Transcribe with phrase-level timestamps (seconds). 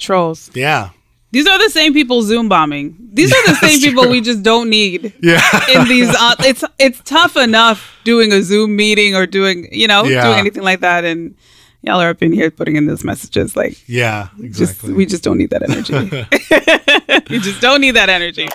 [0.00, 0.50] Trolls.
[0.54, 0.90] Yeah.
[1.32, 2.96] These are the same people Zoom bombing.
[3.12, 4.12] These are the same people true.
[4.12, 5.12] we just don't need.
[5.22, 5.40] Yeah.
[5.72, 10.02] In these, uh, it's it's tough enough doing a Zoom meeting or doing you know
[10.04, 10.24] Yeah.
[10.24, 11.36] doing anything like that, and
[11.82, 14.28] y'all are up in here putting in those messages like yeah.
[14.50, 14.92] just Exactly.
[14.94, 15.94] we just don't need that energy.
[17.30, 18.48] we just don't need that energy.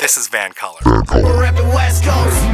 [0.00, 0.80] this is Van Color.
[0.84, 2.44] We're repping West Coast.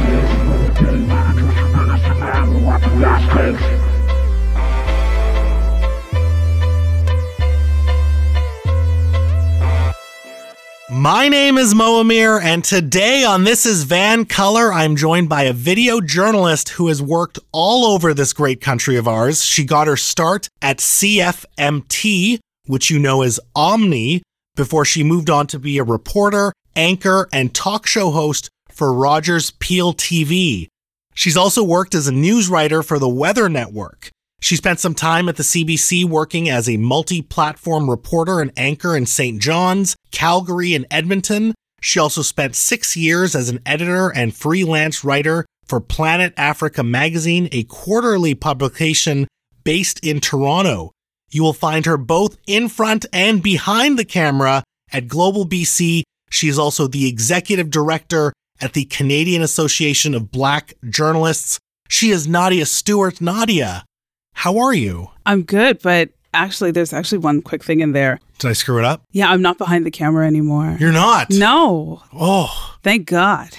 [10.93, 15.43] My name is Mo Amir, and today on This is Van Color, I'm joined by
[15.43, 19.41] a video journalist who has worked all over this great country of ours.
[19.41, 24.21] She got her start at CFMT, which you know as Omni,
[24.57, 29.51] before she moved on to be a reporter, anchor, and talk show host for Rogers
[29.59, 30.67] Peel TV.
[31.13, 34.09] She's also worked as a news writer for the Weather Network.
[34.41, 38.97] She spent some time at the CBC working as a multi platform reporter and anchor
[38.97, 39.39] in St.
[39.39, 41.53] John's, Calgary, and Edmonton.
[41.79, 47.49] She also spent six years as an editor and freelance writer for Planet Africa magazine,
[47.51, 49.27] a quarterly publication
[49.63, 50.91] based in Toronto.
[51.29, 56.01] You will find her both in front and behind the camera at Global BC.
[56.29, 61.59] She is also the executive director at the Canadian Association of Black Journalists.
[61.87, 63.21] She is Nadia Stewart.
[63.21, 63.85] Nadia,
[64.33, 65.09] how are you?
[65.25, 68.19] I'm good, but actually, there's actually one quick thing in there.
[68.39, 69.03] Did I screw it up?
[69.11, 70.77] Yeah, I'm not behind the camera anymore.
[70.79, 71.27] You're not.
[71.29, 73.49] no, Oh, thank God.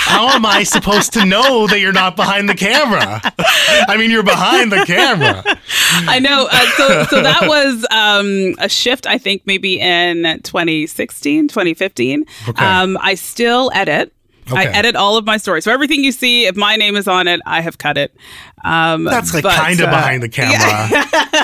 [0.00, 3.20] how am I supposed to know that you're not behind the camera?
[3.88, 5.42] I mean, you're behind the camera.
[6.08, 6.48] I know.
[6.50, 12.24] Uh, so, so that was um, a shift, I think, maybe in 2016, 2015.
[12.48, 12.64] Okay.
[12.64, 14.12] Um, I still edit.
[14.56, 15.64] I edit all of my stories.
[15.64, 18.14] So everything you see, if my name is on it, I have cut it.
[18.64, 21.04] Um, That's like kind of uh, behind the camera.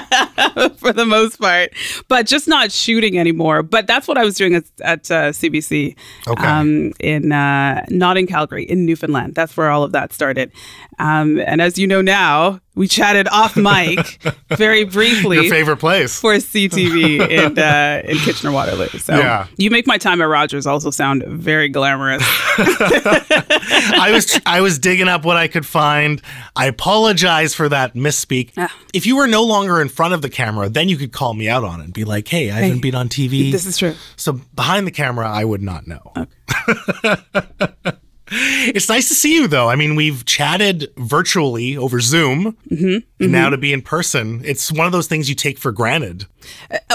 [0.77, 1.73] for the most part,
[2.09, 3.63] but just not shooting anymore.
[3.63, 5.97] But that's what I was doing at, at uh, CBC.
[6.27, 6.47] Okay.
[6.47, 9.35] Um, in uh, not in Calgary, in Newfoundland.
[9.35, 10.53] That's where all of that started.
[10.99, 14.19] Um, and as you know now, we chatted off mic
[14.51, 16.19] very briefly Your favorite place.
[16.21, 18.89] for CTV in uh, in Kitchener Waterloo.
[18.89, 19.47] So Yeah.
[19.57, 22.23] you make my time at Rogers also sound very glamorous.
[22.59, 26.21] I was I was digging up what I could find.
[26.57, 28.51] I apologize for that misspeak.
[28.57, 28.75] Ah.
[28.93, 31.49] If you were no longer in front of the camera, then you could call me
[31.49, 33.95] out on it and be like, "Hey, I haven't been on TV." this is true.
[34.17, 36.13] So behind the camera, I would not know.
[38.31, 39.69] it's nice to see you, though.
[39.69, 44.73] I mean, we've chatted virtually over Zoom, Mm-hmm, and now to be in person, it's
[44.73, 46.27] one of those things you take for granted,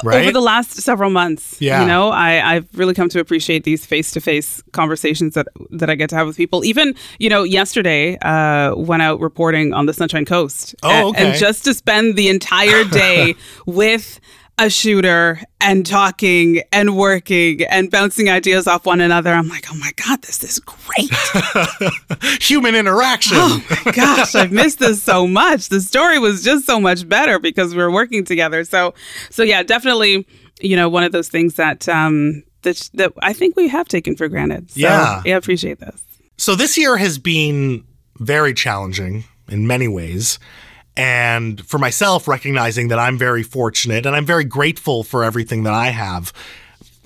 [0.04, 0.18] right?
[0.18, 1.82] Uh, Over the last several months, Yeah.
[1.82, 6.10] you know, I, I've really come to appreciate these face-to-face conversations that that I get
[6.12, 6.64] to have with people.
[6.66, 11.30] Even, you know, yesterday, uh, went out reporting on the Sunshine Coast, Oh, okay.
[11.30, 13.36] and just to spend the entire day
[13.66, 14.20] with
[14.60, 19.32] a shooter and talking and working and bouncing ideas off one another.
[19.32, 21.10] I'm like, oh my god, this is great.
[22.42, 23.38] Human interaction.
[23.40, 25.70] Oh my Gosh, I've missed this so much.
[25.70, 28.64] The story was just so much better because we were working together.
[28.64, 28.94] So,
[29.30, 30.28] so yeah, definitely,
[30.62, 34.16] you know, one of those things that um that that I think we have taken
[34.16, 34.72] for granted.
[34.72, 35.22] So, Yeah.
[35.26, 36.02] yeah, I appreciate this.
[36.38, 37.84] So this year has been
[38.18, 40.40] very challenging in many ways.
[41.00, 45.74] And for myself, recognizing that I'm very fortunate and I'm very grateful for everything that
[45.74, 46.34] I have,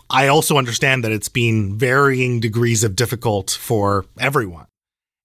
[0.10, 4.66] I also understand that it's been varying degrees of difficult for everyone.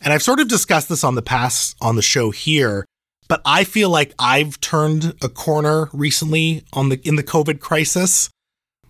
[0.03, 2.85] And I've sort of discussed this on the past on the show here,
[3.27, 8.29] but I feel like I've turned a corner recently on the in the COVID crisis.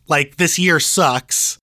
[0.08, 1.56] Like this year sucks.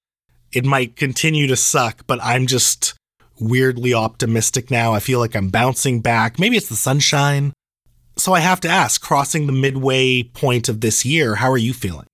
[0.53, 2.93] It might continue to suck, but I'm just
[3.41, 4.93] weirdly optimistic now.
[4.93, 6.39] I feel like I'm bouncing back.
[6.39, 7.51] Maybe it's the sunshine.
[8.17, 11.73] So I have to ask, crossing the midway point of this year, how are you
[11.73, 12.07] feeling?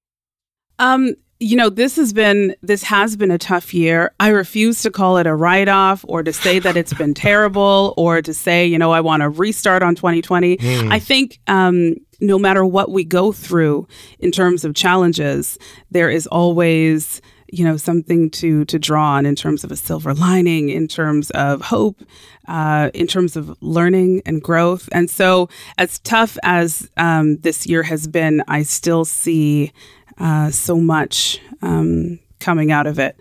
[0.79, 4.13] Um, you know, this has been this has been a tough year.
[4.19, 7.95] I refuse to call it a write off or to say that it's been terrible
[7.97, 10.57] or to say, you know, I want to restart on 2020.
[10.91, 13.87] I think um, no matter what we go through
[14.19, 15.57] in terms of challenges,
[15.89, 17.21] there is always
[17.51, 21.29] you know something to to draw on in terms of a silver lining in terms
[21.31, 22.01] of hope
[22.47, 24.89] uh, in terms of learning and growth.
[24.91, 29.71] And so as tough as um, this year has been i still see
[30.17, 33.15] uh, so much um, coming out of it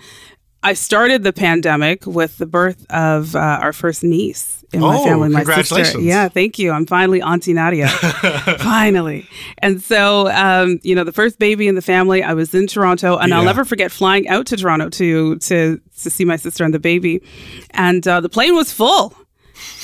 [0.63, 5.05] I started the pandemic with the birth of uh, our first niece in my Oh,
[5.05, 5.53] family, my sister.
[5.55, 6.05] congratulations.
[6.05, 6.71] Yeah, thank you.
[6.71, 7.89] I'm finally Auntie Nadia.
[8.59, 9.27] finally.
[9.59, 13.17] And so, um, you know, the first baby in the family, I was in Toronto,
[13.17, 16.75] and I'll never forget flying out to Toronto to to to see my sister and
[16.75, 17.23] the baby,
[17.71, 19.15] and uh, the plane was full,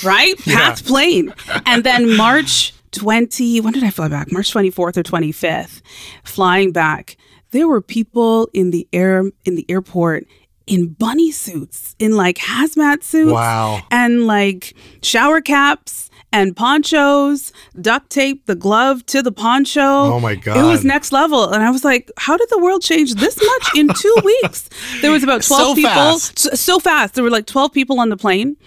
[0.03, 0.37] right?
[0.45, 1.33] Packed plane,
[1.65, 2.73] and then March.
[2.93, 4.31] 20, when did I fly back?
[4.31, 5.81] March 24th or 25th,
[6.23, 7.17] flying back.
[7.51, 10.25] There were people in the air in the airport
[10.67, 13.31] in bunny suits, in like hazmat suits.
[13.31, 13.81] Wow.
[13.89, 19.81] And like shower caps and ponchos, duct tape the glove to the poncho.
[19.81, 20.57] Oh my God.
[20.57, 21.49] It was next level.
[21.51, 24.69] And I was like, how did the world change this much in two weeks?
[25.01, 25.89] There was about 12 So people.
[25.89, 26.39] fast.
[26.39, 27.15] So, so fast.
[27.15, 28.57] There were like 12 people on the plane.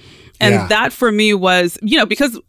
[0.41, 0.67] And Yeah.
[0.69, 2.41] that for me was, you know, because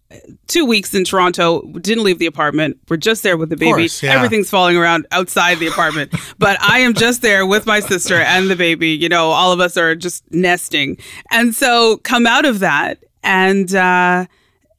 [0.47, 2.77] two weeks in Toronto, didn't leave the apartment.
[2.89, 3.71] We're just there with the baby.
[3.71, 4.13] course, yeah.
[4.13, 6.13] Everything's falling around outside the apartment.
[6.37, 8.89] but I am just there with my sister and the baby.
[8.89, 10.97] You know, all of us are just nesting.
[11.31, 14.25] And so come out of that and uh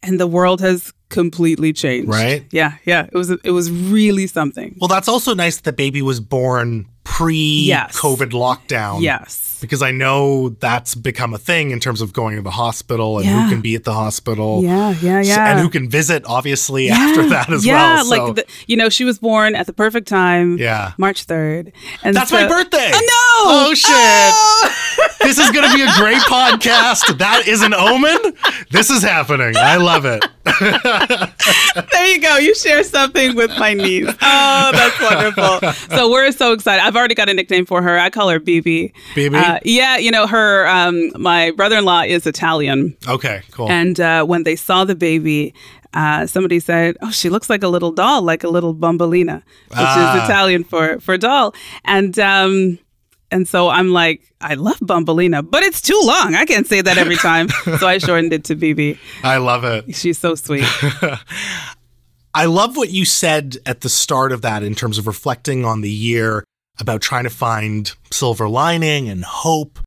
[0.02, 2.08] and the world has completely changed.
[2.08, 2.44] Right?
[2.50, 3.06] Yeah, yeah.
[3.06, 4.76] It was it was really something.
[4.80, 7.98] Well, that's also nice that the baby was born pre Yes.
[7.98, 9.02] COVID lockdown.
[9.02, 9.51] Yes.
[9.62, 13.26] Because I know that's become a thing in terms of going to the hospital and
[13.26, 13.44] Yeah.
[13.44, 14.62] who can be at the hospital.
[14.62, 15.50] Yeah, yeah, yeah.
[15.52, 18.04] And who can visit, obviously, after that as yeah, well.
[18.04, 20.58] So like the, you know, she was born at the perfect time.
[20.58, 20.92] Yeah.
[20.98, 21.72] March third.
[22.02, 22.90] And that's so- my birthday.
[22.92, 23.70] Oh, no!
[23.70, 25.12] Oh, shit.
[25.22, 27.18] this is going to be a great podcast.
[27.18, 28.18] That is an omen.
[28.70, 29.54] This is happening.
[29.56, 30.24] I love it.
[31.92, 32.36] there you go.
[32.36, 34.08] You share something with my niece.
[34.20, 35.72] Oh, that's wonderful.
[35.96, 36.82] So we're so excited.
[36.82, 37.98] I've already got a nickname for her.
[37.98, 38.92] I call her BB.
[39.14, 39.34] BB?
[39.34, 40.66] Uh, yeah, you know her.
[40.66, 43.68] Um, my brother-in-law is Italian, Okay, cool.
[43.70, 45.54] and uh, when they saw the baby.
[45.94, 49.76] Uh, somebody said, "Oh, she looks like a little doll, like a little bambolina," which
[49.76, 50.16] Ah.
[50.16, 51.54] is Italian for for doll.
[51.84, 52.78] And um,
[53.30, 56.34] and so I'm like, I love bambolina, but it's too long.
[56.34, 58.96] I can't say that every time, so I shortened it to BB.
[59.22, 59.94] I love it.
[59.94, 60.64] She's so sweet.
[62.34, 65.82] I love what you said at the start of that in terms of reflecting on
[65.82, 66.42] the year
[66.78, 69.78] about trying to find silver lining and hope.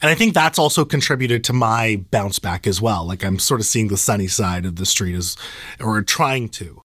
[0.00, 3.06] And I think that's also contributed to my bounce back as well.
[3.06, 5.36] Like I'm sort of seeing the sunny side of the street as
[5.80, 6.82] or trying to.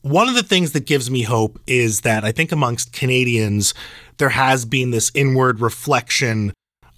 [0.00, 3.74] One of the things that gives me hope is that I think amongst Canadians
[4.16, 6.52] there has been this inward reflection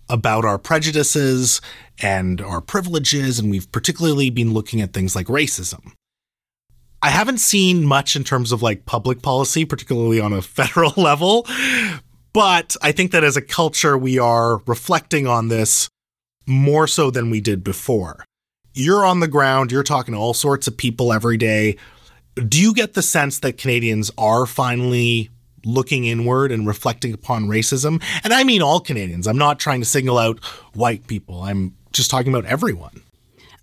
[0.09, 1.61] about our prejudices
[1.99, 5.93] and our privileges and we've particularly been looking at things like racism.
[7.03, 11.47] I haven't seen much in terms of like public policy, particularly on a federal level.
[12.33, 15.89] But I think that as a culture, we are reflecting on this
[16.47, 18.25] more so than we did before.
[18.75, 21.77] You're on the ground, you're talking to all sorts of people every day.
[22.37, 25.31] Do you get the sense that Canadians are finally
[25.65, 28.03] looking inward and reflecting upon racism?
[28.23, 29.27] And I mean all Canadians.
[29.27, 30.43] I'm not trying to single out
[30.75, 33.03] white people, I'm just talking about everyone.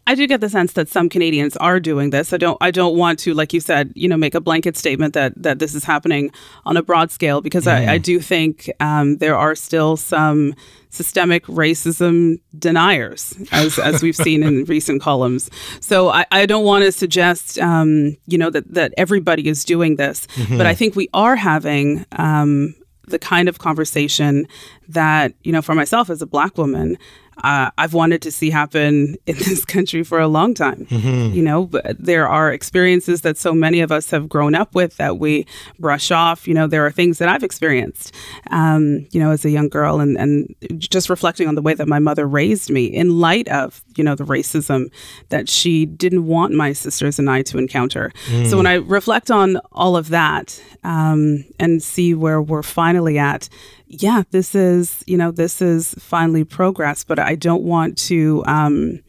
[0.07, 2.31] I do get the sense that some Canadians are doing this.
[2.31, 2.57] I don't.
[2.61, 5.59] I don't want to, like you said, you know, make a blanket statement that that
[5.59, 6.31] this is happening
[6.65, 10.55] on a broad scale because I, I do think um, there are still some
[10.89, 15.51] systemic racism deniers, as as we've seen in recent columns.
[15.81, 19.97] So I, I don't want to suggest, um, you know, that that everybody is doing
[19.97, 22.05] this, but I think we are having.
[22.13, 22.75] Um,
[23.09, 24.45] the kind of conversation
[24.89, 26.97] that you know for myself as a black woman
[27.43, 30.87] uh, i've wanted to see happen in this country for a long time.
[30.89, 34.97] You know but there are experiences that so many of us have grown up with
[34.97, 35.45] that we
[35.79, 36.47] brush off.
[36.47, 38.13] You know there are things that i've experienced
[38.51, 41.87] um, you know as a young girl and, and just reflecting on the way that
[41.87, 44.89] my mother raised me in light of you know the racism
[45.29, 48.11] that she didn't want my sisters and i to encounter.
[48.49, 53.49] So when i reflect on all of that um, and see where we're finally at
[53.87, 58.99] yeah this is you know this is finally progress but i don't want to um,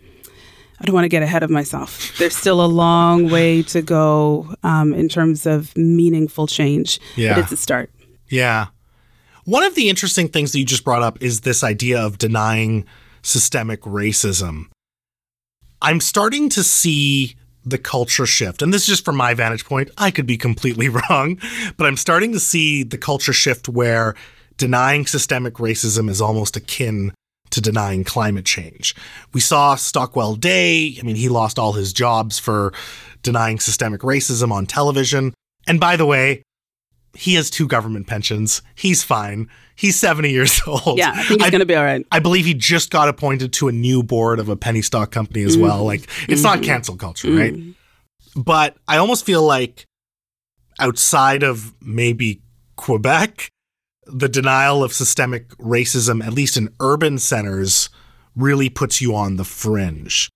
[0.81, 2.17] I don't want to get ahead of myself.
[2.19, 7.01] There's still a long way to go um, in terms of meaningful change.
[7.17, 7.35] Yeah.
[7.35, 7.91] But it's a start.
[8.29, 8.69] Yeah.
[9.45, 12.85] One of the interesting things that you just brought up is this idea of denying
[13.23, 14.67] systemic racism.
[15.83, 19.91] I'm starting to see the culture shift, and this is just from my vantage point.
[19.99, 21.41] I could be completely wrong,
[21.77, 24.15] but I'm starting to see the culture shift where
[24.59, 27.13] denying systemic racism is almost akin
[27.51, 28.95] to denying climate change.
[29.33, 30.99] We saw Stockwell Day.
[31.01, 32.75] I mean, he lost all his jobs for
[33.23, 35.33] denying systemic racism on television.
[35.67, 36.43] And by the way,
[37.15, 38.61] he has two government pensions.
[38.75, 39.49] He's fine.
[39.75, 40.99] He's 70 years old.
[40.99, 42.05] Yeah, I think it's going to be all right.
[42.13, 45.43] I believe he just got appointed to a new board of a penny stock company
[45.43, 45.85] as well.
[45.85, 46.65] Like, it's not mm-hmm.
[46.65, 47.55] cancel culture, right?
[47.55, 48.41] Mm-hmm.
[48.41, 49.87] But I almost feel like
[50.79, 52.43] outside of maybe
[52.77, 53.51] Quebec,
[54.09, 57.91] the denial of systemic racism, at least in urban centers,
[58.35, 60.29] really puts you on the fringe.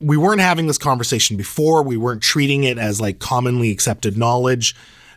[0.00, 1.82] We weren't having this conversation before.
[1.82, 4.76] We weren't treating it as like commonly accepted knowledge.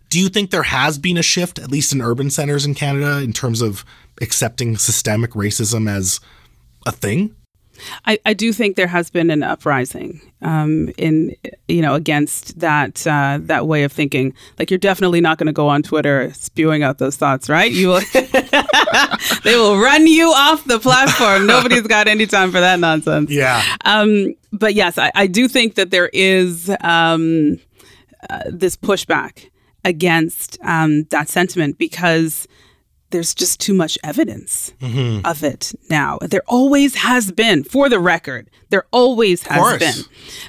[0.10, 3.20] Do you think there has been a shift, at least in urban centers in Canada,
[3.20, 3.86] in terms of
[4.22, 6.20] accepting systemic racism as
[6.86, 7.36] a thing?
[8.06, 11.36] I, I do think there has been an uprising um, in
[11.68, 14.34] you know against that uh, that way of thinking.
[14.60, 17.72] Like you're definitely not going to go on Twitter spewing out those thoughts, right?
[17.72, 18.02] You will.
[19.44, 21.48] they will run you off the platform.
[21.48, 23.30] Nobody's got any time for that nonsense.
[23.30, 23.64] Yeah.
[23.86, 27.60] Um, but yes, I, I do think that there is um,
[28.30, 29.50] uh, this pushback
[29.84, 32.48] against um, that sentiment because
[33.12, 34.74] there's just too much evidence
[35.26, 36.18] of it now.
[36.22, 40.04] There always has been, for the record, there always has been.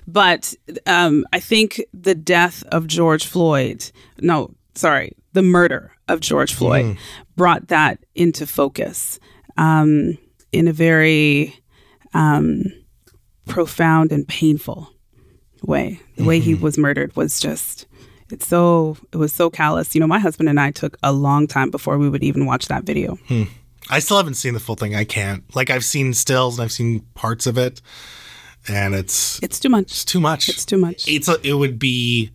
[0.07, 0.55] But
[0.87, 3.91] um, I think the death of George Floyd,
[4.21, 6.85] no, sorry, the murder of George Floyd
[7.37, 9.19] brought that into focus
[9.57, 10.17] um,
[10.53, 11.55] in a very
[12.15, 12.65] um,
[13.47, 14.89] profound and painful
[15.63, 16.01] way.
[16.17, 17.87] The way he was murdered was just
[18.33, 19.95] it's so it was so callous.
[19.95, 22.67] You know, my husband and I took a long time before we would even watch
[22.69, 23.17] that video.
[23.29, 23.45] Hmm.
[23.91, 24.95] I still haven't seen the full thing.
[24.95, 25.43] I can't.
[25.55, 27.81] Like I've seen stills and I've seen parts of it,
[28.69, 29.91] and it's It's too much.
[29.91, 30.49] it's too much.
[30.49, 31.07] It's too much.
[31.09, 32.31] It's a, it would be,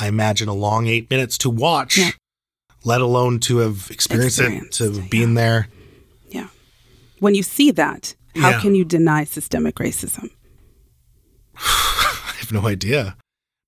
[0.00, 2.00] I imagine, a long eight minutes to watch,
[2.84, 5.68] let alone to have experienced, Experienced, it, to have been there.
[6.30, 6.48] Yeah.
[7.20, 8.60] When you see that, how Yeah.
[8.60, 10.30] can you deny systemic racism?
[11.56, 13.16] I have no idea.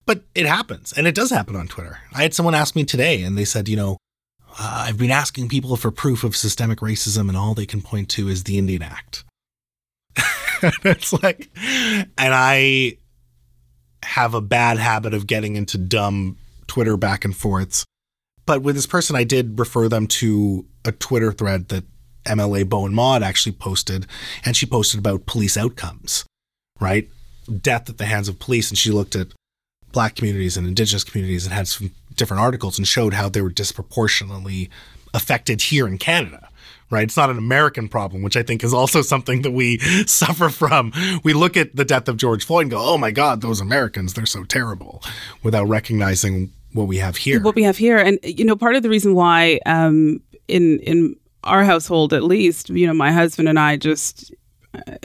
[0.08, 1.98] But it happens, and it does happen on Twitter.
[2.14, 3.98] I had someone ask me today, and they said, you know,
[4.58, 8.08] uh, I've been asking people for proof of systemic racism, and all they can point
[8.12, 9.24] to is the Indian Act.
[10.82, 12.96] It's like, and I
[14.02, 17.84] have a bad habit of getting into dumb Twitter back and forths.
[18.46, 21.84] But with this person, I did refer them to a Twitter thread that
[22.24, 24.06] MLA Bowinn Maud actually posted,
[24.42, 26.24] and she posted about police outcomes,
[26.80, 27.10] right?
[27.60, 29.28] Death at the hands of police, and she looked at
[29.92, 33.50] black communities and indigenous communities and had some different articles and showed how they were
[33.50, 34.68] disproportionately
[35.14, 36.48] affected here in Canada.
[36.90, 37.04] Right?
[37.04, 40.92] It's not an American problem, which I think is also something that we suffer from.
[41.22, 44.14] We look at the death of George Floyd and go, oh my God, those Americans,
[44.14, 45.02] they're so terrible,
[45.42, 47.40] without recognizing what we have here.
[47.40, 51.16] What we have here, and you know, part of the reason why, um, in in
[51.44, 54.34] our household at least, you know, my husband and I just
[54.74, 54.96] uh,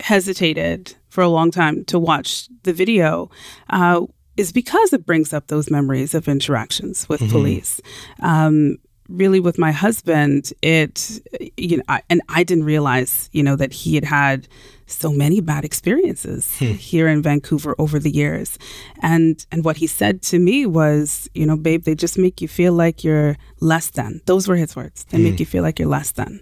[0.00, 3.30] hesitated for a long time to watch the video.
[3.70, 7.32] Uh, is because it brings up those memories of interactions with mm-hmm.
[7.32, 7.80] police.
[8.20, 11.20] Um, really, with my husband, it,
[11.56, 14.48] you know, I, and I didn't realize, you know, that he had had
[14.86, 16.72] so many bad experiences hmm.
[16.72, 18.58] here in Vancouver over the years.
[19.00, 22.48] And and what he said to me was, you know, babe, they just make you
[22.48, 24.20] feel like you're less than.
[24.26, 25.04] Those were his words.
[25.04, 25.40] They make hmm.
[25.40, 26.40] you feel like you're less than.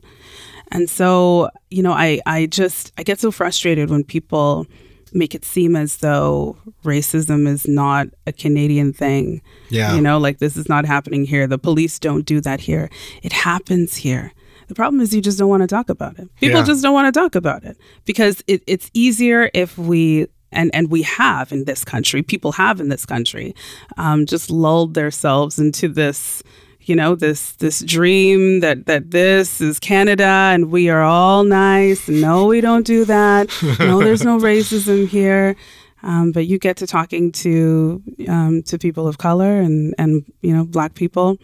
[0.71, 4.67] And so, you know, I I just I get so frustrated when people
[5.15, 9.43] make it seem as though racism is not a Canadian thing.
[9.71, 9.95] Yeah.
[9.95, 11.47] You know, like this is not happening here.
[11.47, 12.89] The police don't do that here.
[13.23, 14.33] It happens here.
[14.69, 16.29] The problem is you just don't want to talk about it.
[16.41, 16.65] People Yeah.
[16.65, 20.91] just don't want to talk about it because it, it's easier if we and and
[20.91, 23.55] we have in this country, people have in this country,
[23.97, 26.43] um, just lulled themselves into this,
[26.85, 32.09] you know, this this dream that that this is Canada and we are all nice.
[32.09, 33.51] No, we don't do that.
[33.79, 35.57] No, there's no racism here.
[36.03, 40.53] Um, but you get to talking to um, to people of color and and you
[40.55, 41.39] know black people,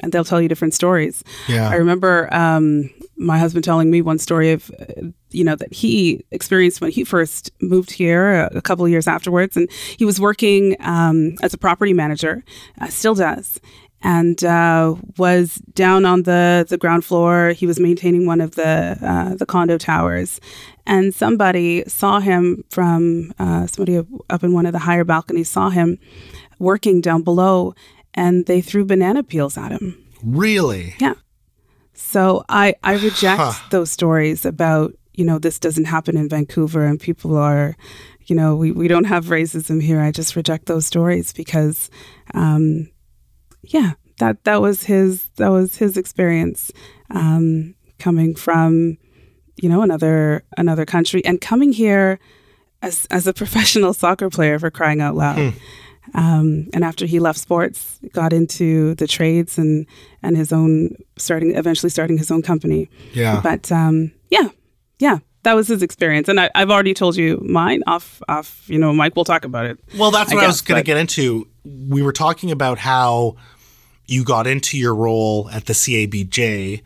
[0.00, 1.24] and they'll tell you different stories.
[1.48, 1.68] Yeah.
[1.68, 6.24] I remember um, my husband telling me one story of uh, you know that he
[6.30, 10.20] experienced when he first moved here a, a couple of years afterwards, and he was
[10.20, 12.44] working um, as a property manager,
[12.80, 13.60] uh, still does.
[14.04, 17.50] And uh, was down on the, the ground floor.
[17.50, 20.40] He was maintaining one of the uh, the condo towers,
[20.86, 25.70] and somebody saw him from uh, somebody up in one of the higher balconies saw
[25.70, 25.98] him
[26.58, 27.74] working down below,
[28.14, 29.96] and they threw banana peels at him.
[30.24, 30.94] really?
[30.98, 31.14] Yeah.
[31.94, 36.98] So I I reject those stories about you know this doesn't happen in Vancouver and
[36.98, 37.76] people are
[38.26, 40.00] you know we, we don't have racism here.
[40.00, 41.90] I just reject those stories because
[42.34, 42.88] um,
[43.62, 46.70] yeah that that was his that was his experience
[47.10, 48.98] um, coming from
[49.56, 52.18] you know another another country and coming here
[52.82, 55.54] as as a professional soccer player for crying out loud.
[56.14, 59.86] Um, and after he left sports, got into the trades and
[60.22, 62.90] and his own starting eventually starting his own company.
[63.12, 63.40] Yeah.
[63.40, 64.48] But um, yeah,
[64.98, 68.62] yeah, that was his experience, and I, I've already told you mine off off.
[68.68, 69.78] You know, Mike, we'll talk about it.
[69.96, 71.48] Well, that's I what I was going to get into.
[71.64, 73.36] We were talking about how
[74.06, 76.82] you got into your role at the CABJ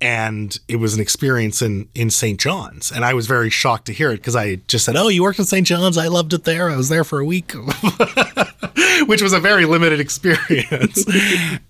[0.00, 2.38] and it was an experience in in St.
[2.38, 5.22] John's and I was very shocked to hear it because I just said, "Oh, you
[5.22, 5.66] worked in St.
[5.66, 5.96] John's?
[5.96, 6.68] I loved it there.
[6.68, 7.52] I was there for a week."
[9.06, 11.04] Which was a very limited experience.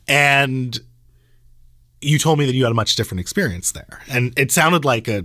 [0.08, 0.78] and
[2.00, 4.02] you told me that you had a much different experience there.
[4.10, 5.24] And it sounded like a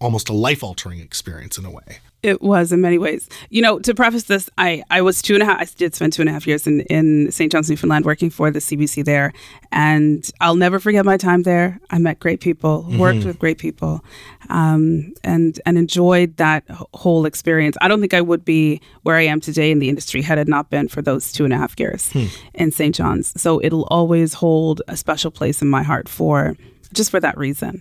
[0.00, 1.98] almost a life altering experience in a way.
[2.20, 3.28] It was in many ways.
[3.48, 6.12] You know, to preface this, I, I was two and a half, I did spend
[6.12, 7.50] two and a half years in, in St.
[7.50, 9.32] John's, Newfoundland, working for the CBC there.
[9.70, 11.78] And I'll never forget my time there.
[11.90, 14.04] I met great people, worked with great people,
[14.48, 17.76] um, and, and enjoyed that whole experience.
[17.80, 20.48] I don't think I would be where I am today in the industry had it
[20.48, 22.12] not been for those two and a half years
[22.54, 22.94] in St.
[22.96, 23.40] John's.
[23.40, 26.56] So it'll always hold a special place in my heart for
[26.92, 27.80] just for that reason.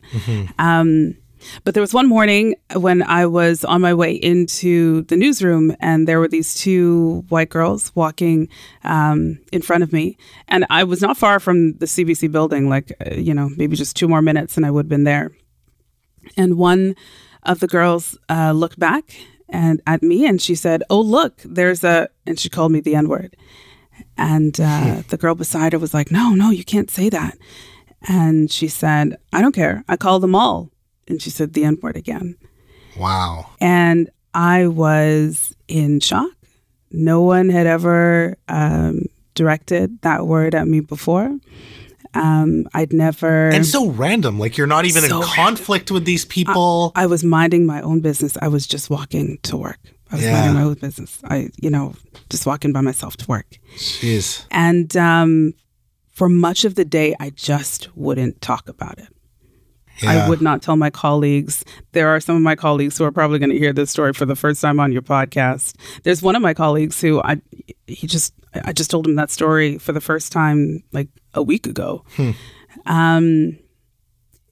[0.59, 1.15] Um,
[1.63, 6.07] but there was one morning when I was on my way into the newsroom, and
[6.07, 8.49] there were these two white girls walking
[8.83, 10.17] um, in front of me.
[10.47, 13.95] And I was not far from the CBC building, like, uh, you know, maybe just
[13.95, 15.31] two more minutes and I would have been there.
[16.35, 16.95] And one
[17.43, 19.15] of the girls uh, looked back
[19.49, 22.95] and at me and she said, Oh, look, there's a, and she called me the
[22.95, 23.35] N word.
[24.17, 27.37] And uh, the girl beside her was like, No, no, you can't say that.
[28.01, 29.83] And she said, I don't care.
[29.87, 30.69] I call them all.
[31.07, 32.35] And she said the N word again.
[32.97, 33.49] Wow.
[33.61, 36.29] And I was in shock.
[36.91, 39.03] No one had ever um,
[39.35, 41.37] directed that word at me before.
[42.13, 43.49] Um, I'd never.
[43.49, 44.39] And so random.
[44.39, 46.91] Like you're not even So in conflict with these people.
[46.95, 48.37] I was minding my own business.
[48.41, 49.79] I was just walking to work.
[50.11, 50.31] I was Yeah.
[50.33, 51.19] minding my own business.
[51.25, 51.93] I, you know,
[52.29, 53.59] just walking by myself to work.
[53.75, 54.45] Jeez.
[54.51, 55.53] And um,
[56.13, 59.09] for much of the day, I just wouldn't talk about it.
[60.01, 60.25] Yeah.
[60.25, 61.65] I would not tell my colleagues.
[61.93, 64.25] There are some of my colleagues who are probably going to hear this story for
[64.25, 65.75] the first time on your podcast.
[66.03, 67.41] There's one of my colleagues who I
[67.87, 71.65] he just I just told him that story for the first time like a week
[71.67, 72.03] ago.
[72.85, 73.57] Um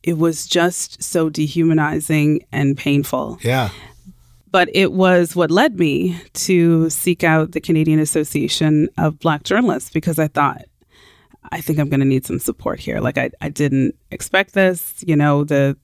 [0.04, 3.40] it was just so dehumanizing and painful.
[3.42, 3.70] Yeah.
[4.52, 9.90] But it was what led me to seek out the Canadian Association of Black Journalists
[9.90, 10.64] because I thought,
[11.52, 13.00] I think I'm going to need some support here.
[13.00, 15.04] Like I, I didn't expect this.
[15.06, 15.78] You know the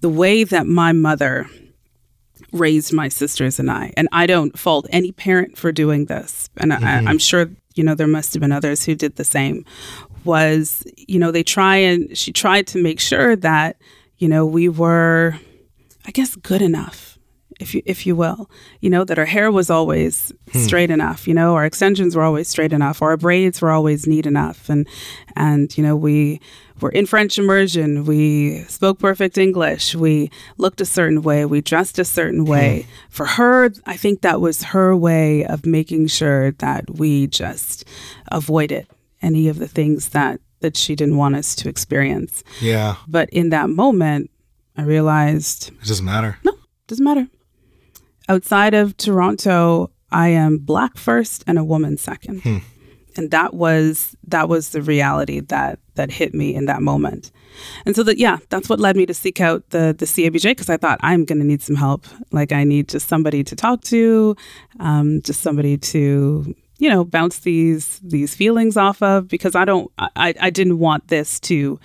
[0.00, 1.48] the way that my mother
[2.52, 6.72] raised my sisters and I, and I don't fault any parent for doing this, and
[6.72, 7.08] I, mm-hmm.
[7.08, 9.64] I'm sure you know there must have been others who did the same.
[10.24, 13.76] Was you know they try and she tried to make sure that
[14.18, 15.38] you know we were,
[16.06, 17.11] I guess, good enough
[17.62, 20.58] if you if you will, you know that our hair was always hmm.
[20.58, 24.06] straight enough, you know, our extensions were always straight enough, or our braids were always
[24.06, 24.86] neat enough, and
[25.36, 26.40] and you know we
[26.80, 31.98] were in French immersion, we spoke perfect English, we looked a certain way, we dressed
[31.98, 32.50] a certain hmm.
[32.50, 32.86] way.
[33.08, 37.84] For her, I think that was her way of making sure that we just
[38.28, 38.86] avoided
[39.22, 42.42] any of the things that that she didn't want us to experience.
[42.60, 42.96] Yeah.
[43.06, 44.30] But in that moment,
[44.76, 46.38] I realized It doesn't matter.
[46.44, 46.52] no,
[46.86, 47.28] doesn't matter.
[48.28, 52.42] Outside of Toronto, I am black first and a woman second.
[53.16, 57.30] And that was that was the reality that that hit me in that moment.
[57.84, 60.70] And so that yeah, that's what led me to seek out the the CABJ because
[60.70, 62.06] I thought I'm going to need some help.
[62.30, 64.34] Like I need just somebody to talk to,
[64.80, 69.90] um, just somebody to you know bounce these these feelings off of because I don't
[69.98, 71.78] I I didn't want this to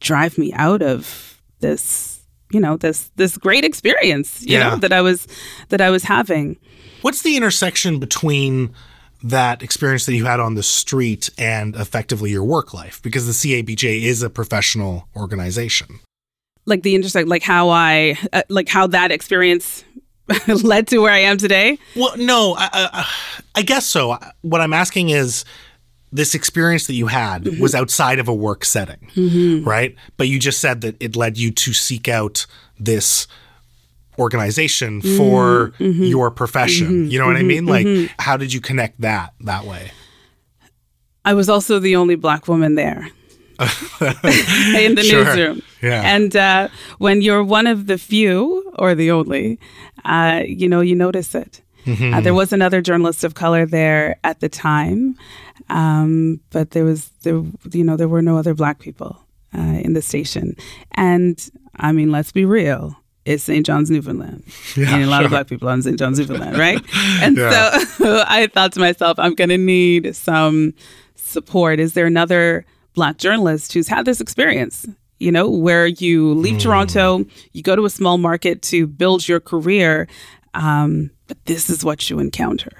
[0.00, 2.13] drive me out of this
[2.52, 4.70] you know this this great experience you Yeah.
[4.70, 5.26] know that I was
[5.70, 6.56] that I was having.
[7.02, 8.72] What's the intersection between
[9.22, 13.00] that experience that you had on the street and effectively your work life?
[13.02, 16.00] Because the CABJ is a professional organization.
[16.66, 19.84] like the intersect like how i uh, like how that experience
[20.62, 23.08] led to where i am today Well, no, I, I,
[23.56, 24.16] I guess so.
[24.40, 25.44] What I'm asking is
[26.14, 27.60] this experience that you had Mm-hmm.
[27.62, 29.02] was outside of a work setting,
[29.64, 29.94] right?
[30.16, 32.46] But you just said that it led you to seek out
[32.78, 33.26] this
[34.18, 36.04] organization for Mm-hmm.
[36.04, 37.10] your profession.
[37.10, 37.66] You know what I mean?
[37.66, 37.86] Like,
[38.20, 39.90] how did you connect that that way?
[41.26, 43.08] i was also the only black woman there
[44.84, 45.24] in the Sure.
[45.24, 46.02] newsroom Yeah.
[46.14, 49.58] and uh, when you're one of the few or the only
[50.04, 52.14] uh, you know you notice it Mm-hmm.
[52.14, 55.16] uh, there was another journalist of color there at the time
[55.70, 57.42] um, but there was there
[57.72, 59.18] you know there were no other black people
[59.56, 60.56] uh, in the station
[60.92, 63.64] and i mean let's be real it's St.
[63.64, 64.42] John's, Newfoundland.
[64.76, 65.24] Yeah, and a lot sure.
[65.24, 65.98] of black people on St.
[65.98, 66.78] John's, Newfoundland, right?
[67.22, 67.78] And Yeah.
[67.78, 70.74] so I thought to myself, I'm going to need some
[71.14, 71.80] support.
[71.80, 74.86] Is there another black journalist who's had this experience?
[75.20, 79.40] You know, where you leave Toronto, you go to a small market to build your
[79.40, 80.06] career,
[80.54, 82.72] um, but this is what you encounter.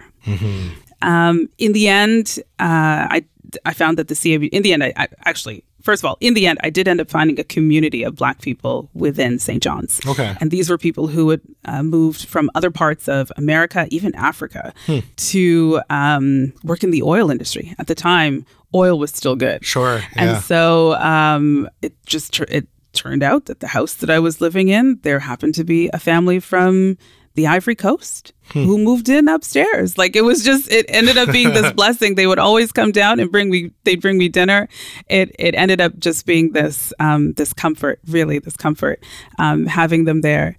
[1.03, 3.25] Um, in the end, uh, I
[3.65, 4.49] I found that the CAB.
[4.53, 5.65] In the end, I, I actually.
[5.83, 8.41] First of all, in the end, I did end up finding a community of Black
[8.41, 9.63] people within St.
[9.63, 10.01] John's.
[10.07, 10.35] Okay.
[10.41, 14.73] And these were people who had uh, moved from other parts of America, even Africa,
[15.17, 17.75] to um, work in the oil industry.
[17.79, 19.63] At the time, oil was still good.
[19.63, 20.01] Sure.
[20.17, 20.39] And Yeah.
[20.41, 24.69] so um, it just tr- it turned out that the house that I was living
[24.71, 26.97] in, there happened to be a family from
[27.35, 29.99] the Ivory Coast who moved in upstairs.
[29.99, 32.15] Like it was just it ended up being this blessing.
[32.15, 34.69] They would always come down and bring me they'd bring me dinner.
[35.09, 39.05] It it ended up just being this um this comfort, really this comfort,
[39.39, 40.57] um, having them there.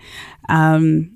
[0.50, 1.15] Um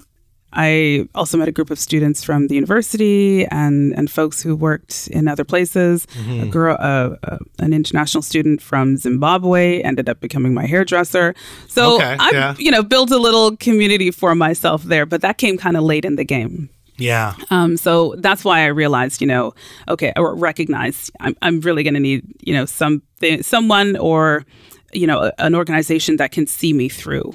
[0.54, 5.08] I also met a group of students from the university and, and folks who worked
[5.12, 6.08] in other places.
[6.30, 11.36] A girl, uh, uh, an international student from Zimbabwe, ended up becoming my hairdresser.
[11.68, 12.56] So Okay, I, yeah.
[12.58, 15.06] you know, built a little community for myself there.
[15.06, 16.70] But that came kind of late in the game.
[16.98, 17.34] Yeah.
[17.50, 19.54] Um, so that's why I realized, you know,
[19.88, 23.02] okay, or recognized I'm, I'm really going to need, you know, some
[23.42, 24.46] someone or,
[24.92, 27.32] you know, a- an organization that can see me through,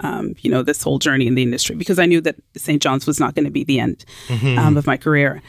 [0.00, 2.82] um, you know, this whole journey in the industry because I knew that St.
[2.82, 5.42] John's was not going to be the end um, of my career.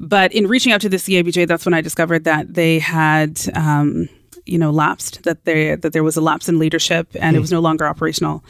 [0.00, 3.40] But in reaching out to the CABJ, that's when I discovered that they had.
[3.54, 4.08] Um,
[4.46, 7.50] you know, lapsed that there that there was a lapse in leadership and it was
[7.50, 8.44] no longer operational,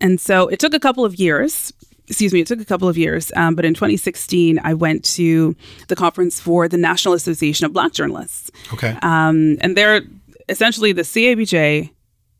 [0.00, 1.72] and so it took a couple of years
[2.08, 3.30] excuse me, it took a couple of years.
[3.36, 5.54] Um, but in 2016, I went to
[5.88, 8.50] the conference for the National Association of Black Journalists.
[8.72, 8.96] Okay.
[9.02, 10.02] Um, and they're
[10.48, 11.90] essentially the CABJ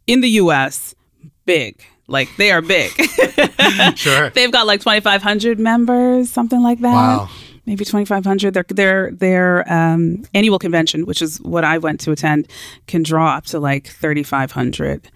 [0.06, 0.94] in the US,
[1.44, 1.84] big.
[2.08, 2.90] Like they are big.
[3.96, 4.30] sure.
[4.30, 6.92] They've got like 2,500 members, something like that.
[6.92, 7.28] Wow.
[7.66, 8.54] Maybe 2,500.
[8.54, 12.48] Their their their um, annual convention, which is what I went to attend,
[12.86, 15.10] can draw up to like 3,500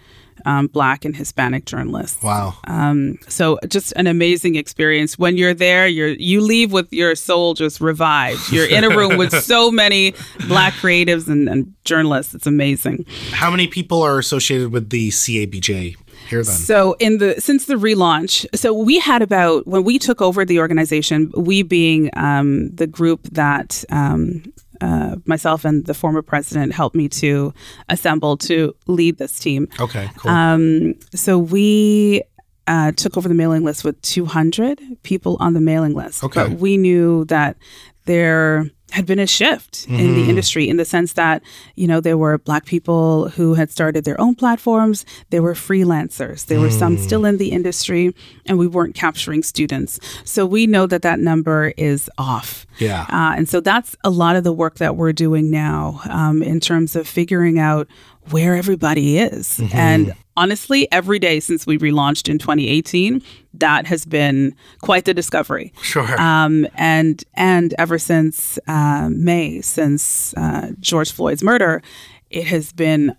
[0.44, 2.22] um, Black and Hispanic journalists.
[2.22, 2.55] Wow.
[2.64, 5.18] Um, so just an amazing experience.
[5.18, 8.52] When you're there, you're you leave with your soul just revived.
[8.52, 10.14] You're in a room with so many
[10.48, 12.35] black creatives and, and journalists.
[12.35, 13.07] It's amazing.
[13.31, 15.96] How many people are associated with the CABJ
[16.33, 16.55] here then?
[16.55, 20.59] So in the since the relaunch, so we had about when we took over the
[20.59, 24.42] organization, we being um, the group that um,
[24.81, 27.55] uh, myself and the former president helped me to
[27.88, 29.68] assemble to lead this team.
[29.79, 30.31] Okay, cool.
[30.31, 32.23] Um, so we
[32.66, 36.25] uh, took over the mailing list with 200 people on the mailing list.
[36.25, 36.49] Okay.
[36.49, 37.57] But we knew that
[38.05, 40.14] there had been a shift in Mm-hmm.
[40.14, 41.42] the industry in the sense that,
[41.76, 46.46] you know, there were black people who had started their own platforms, there were freelancers,
[46.46, 47.00] there were some Mm.
[47.00, 48.14] still in the industry,
[48.46, 49.98] and we weren't capturing students.
[50.24, 52.66] So we know that that number is off.
[52.78, 53.02] yeah.
[53.09, 56.61] Uh, and so that's a lot of the work that we're doing now um, in
[56.61, 57.88] terms of figuring out
[58.31, 59.61] where everybody is.
[59.72, 63.23] And honestly, every day since we relaunched in 2018,
[63.55, 65.73] that has been quite the discovery.
[65.83, 66.21] Sure.
[66.21, 71.83] Um, and and ever since uh, May, since uh, George Floyd's murder,
[72.31, 73.14] it has been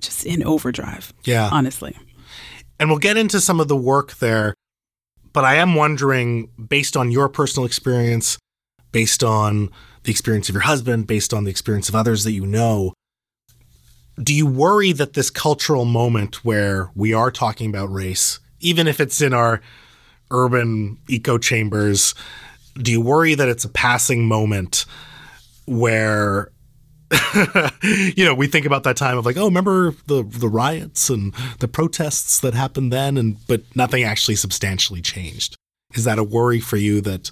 [0.00, 1.12] just in overdrive.
[1.24, 1.48] Yeah.
[1.52, 1.96] honestly.
[2.80, 4.54] and we'll get into some of the work there.
[5.32, 8.36] But I am wondering, based on your personal experience,
[8.90, 9.70] based on
[10.02, 12.92] the experience of your husband, based on the experience of others that you know,
[14.22, 19.00] do you worry that this cultural moment where we are talking about race, even if
[19.00, 19.60] it's in our
[20.30, 22.14] urban echo chambers,
[22.76, 24.84] do you worry that it's a passing moment
[25.66, 26.50] where
[28.16, 31.34] you know, we think about that time of like, oh, remember the the riots and
[31.58, 35.54] the protests that happened then, and but nothing actually substantially changed.
[35.94, 37.30] Is that a worry for you that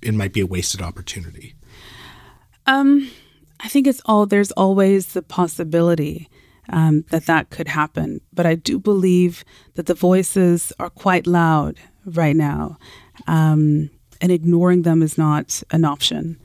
[0.00, 1.54] it might be a wasted opportunity?
[2.66, 3.10] Um,
[3.60, 6.28] I think it's all there's always the possibility
[6.70, 9.44] um, that that could happen, but I do believe
[9.74, 12.76] that the voices are quite loud right now,
[13.26, 13.90] um,
[14.20, 16.38] and ignoring them is not an option.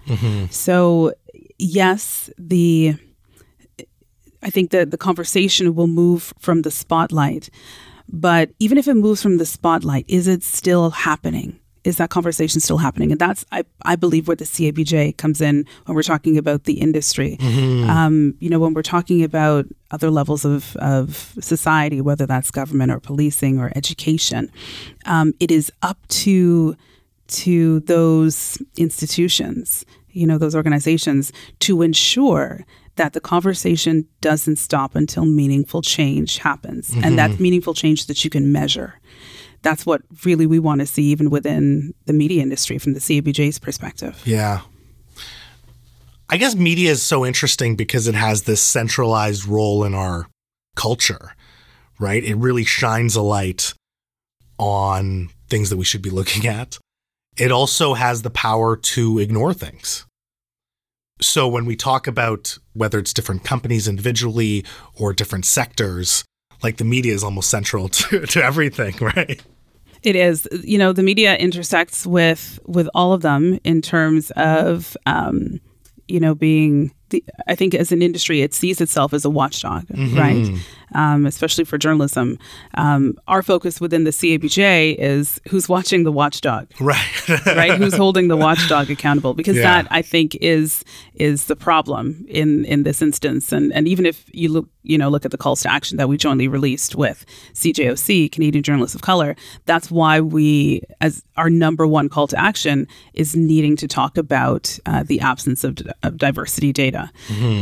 [0.49, 1.13] So,
[1.59, 2.95] yes, the
[4.41, 7.49] I think that the conversation will move from the spotlight,
[8.09, 11.59] but even if it moves from the spotlight, is it still happening?
[11.83, 13.11] Is that conversation still happening?
[13.11, 16.79] And that's, I, I believe, where the CABJ comes in when we're talking about the
[16.79, 17.37] industry.
[17.89, 22.91] Um, you know, when we're talking about other levels of, of society, whether that's government
[22.91, 24.49] or policing or education,
[25.05, 26.75] um, it is up to
[27.27, 32.65] to those institutions, you know, those organizations to ensure
[32.95, 36.93] that the conversation doesn't stop until meaningful change happens.
[37.03, 38.99] And that's meaningful change that you can measure.
[39.63, 43.59] That's what really we want to see, even within the media industry from the CABJ's
[43.59, 44.21] perspective.
[44.25, 44.61] Yeah.
[46.29, 50.27] I guess media is so interesting because it has this centralized role in our
[50.75, 51.35] culture,
[51.99, 52.23] right?
[52.23, 53.73] It really shines a light
[54.57, 56.77] on things that we should be looking at.
[57.37, 60.05] It also has the power to ignore things.
[61.21, 66.23] So when we talk about whether it's different companies individually or different sectors,
[66.63, 69.41] like the media is almost central to, to everything, right?
[70.03, 74.97] It is, you know, the media intersects with with all of them in terms of,
[75.05, 75.59] um,
[76.07, 79.85] you know, being the, I think as an industry, it sees itself as a watchdog,
[79.87, 80.17] Mm-hmm.
[80.17, 80.61] right?
[80.95, 82.37] Um, especially for journalism.
[82.75, 87.27] Um, our focus within the CABJ is who's watching the watchdog, Right.
[87.47, 87.77] right?
[87.79, 89.33] who's holding the watchdog accountable?
[89.33, 89.63] Because Yeah.
[89.81, 90.83] that I think is
[91.15, 93.51] is the problem in in this instance.
[93.51, 96.07] And and even if you look you know look at the calls to action that
[96.09, 101.87] we jointly released with CJOC, Canadian Journalists of Color, that's why we as our number
[101.87, 106.71] one call to action is needing to talk about uh, the absence of, of diversity
[106.71, 107.02] data.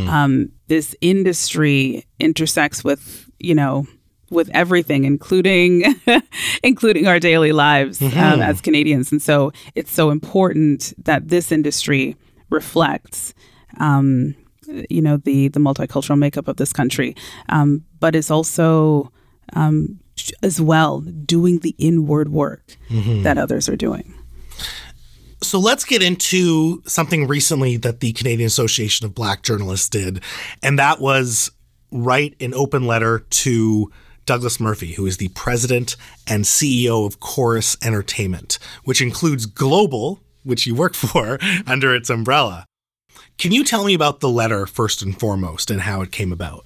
[0.10, 3.86] Um, this industry intersects with you know
[4.30, 5.84] with everything, including
[6.64, 9.12] including our daily lives um, as Canadians.
[9.12, 12.16] And so it's so important that this industry
[12.50, 13.34] reflects,
[13.80, 14.36] um,
[14.90, 17.16] you know, the the multicultural makeup of this country,
[17.50, 19.12] um, but is also
[19.54, 20.00] um,
[20.44, 22.78] as well doing the inward work
[23.24, 24.14] that others are doing.
[25.44, 30.22] So let's get into something recently that the Canadian Association of Black Journalists did,
[30.62, 31.52] and that was
[31.92, 33.92] write an open letter to
[34.26, 35.96] Douglas Murphy, who is the president
[36.28, 42.66] and CEO of Corus Entertainment, which includes Global, which you work for under its umbrella.
[43.38, 46.66] Can you tell me about the letter first and foremost and how it came about?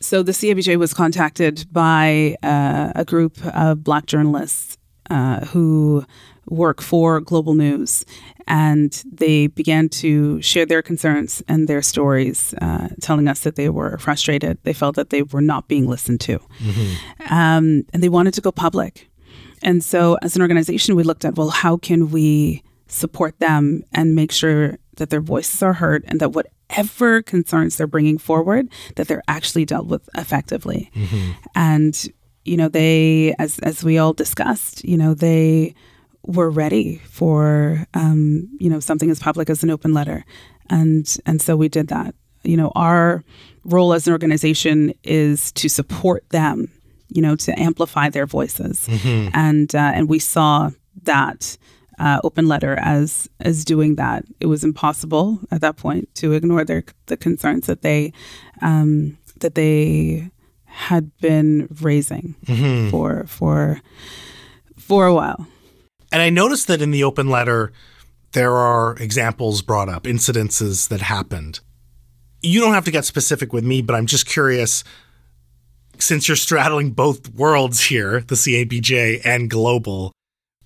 [0.00, 4.76] So the CABJ was contacted by uh, a group of Black journalists
[5.08, 6.04] uh, who
[6.52, 8.04] work for Global News,
[8.46, 13.68] and they began to share their concerns and their stories, uh, telling us that they
[13.68, 14.58] were frustrated.
[14.62, 16.38] They felt that they were not being listened to,
[17.30, 19.08] um, and they wanted to go public.
[19.62, 24.14] And so, as an organization, we looked at well, how can we support them and
[24.14, 29.08] make sure that their voices are heard and that whatever concerns they're bringing forward that
[29.08, 30.90] they're actually dealt with effectively
[31.54, 32.08] and
[32.44, 35.74] you know they as as we all discussed you know they
[36.24, 40.24] were ready for um, you know something as public as an open letter.
[40.70, 42.14] And and so we did that.
[42.44, 43.24] You know our
[43.64, 46.68] role as an organization is to support them
[47.08, 48.88] you know to amplify their voices.
[49.34, 50.70] And uh, and we saw
[51.04, 51.56] that
[51.98, 54.24] uh, open letter as as doing that.
[54.40, 58.12] It was impossible at that point to ignore their the concerns that they
[58.62, 60.30] um, that they
[60.64, 62.34] had been raising
[62.90, 63.80] for for
[64.78, 65.46] for a while.
[66.12, 67.72] And I noticed that in the open letter,
[68.32, 71.60] there are examples brought up, incidences that happened.
[72.42, 74.84] You don't have to get specific with me, but I'm just curious
[75.98, 80.12] since you're straddling both worlds here, the CABJ and global,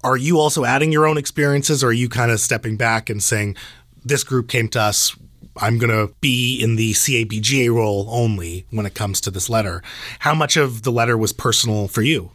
[0.02, 3.22] are you also adding your own experiences or are you kind of stepping back and
[3.22, 3.56] saying,
[4.04, 5.16] this group came to us?
[5.58, 9.82] I'm going to be in the CABJ role only when it comes to this letter.
[10.20, 12.30] How much of the letter was personal for you?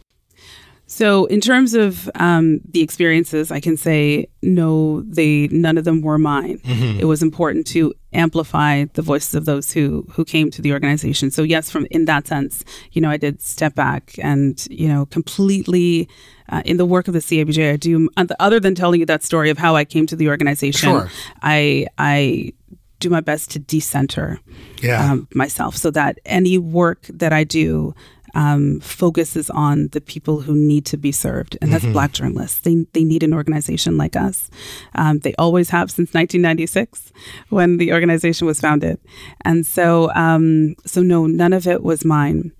[0.92, 5.00] So, in terms of um, the experiences, I can say no.
[5.18, 6.60] They none of them were mine.
[7.00, 11.30] It was important to amplify the voices of those who who came to the organization.
[11.30, 15.06] So, yes, from in that sense, you know, I did step back and you know
[15.06, 16.10] completely
[16.50, 17.72] uh, in the work of the CABJ.
[17.72, 20.90] I do other than telling you that story of how I came to the organization.
[20.90, 21.08] Sure.
[21.40, 22.52] I I
[23.00, 24.38] do my best to decenter
[24.82, 25.10] Yeah.
[25.12, 27.94] um, myself so that any work that I do
[28.34, 32.60] um, focuses on the people who need to be served, and that's Black journalists.
[32.60, 34.50] They they need an organization like us.
[34.94, 37.12] Um, they always have since 1996,
[37.50, 38.98] when the organization was founded,
[39.42, 42.52] and so um, so no, none of it was mine,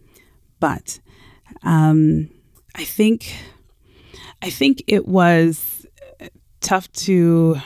[0.60, 1.00] but
[1.62, 2.28] um,
[2.74, 3.34] I think
[4.42, 5.86] I think it was
[6.60, 7.56] tough to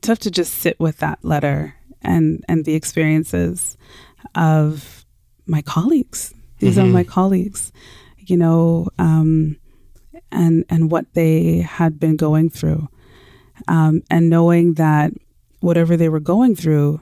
[0.00, 3.76] tough to just sit with that letter and and the experiences
[4.34, 5.04] of
[5.46, 6.34] my colleagues.
[6.60, 7.72] These are my colleagues,
[8.18, 9.56] you know, um,
[10.30, 12.88] and and what they had been going through,
[13.68, 15.12] um, and knowing that
[15.60, 17.00] whatever they were going through,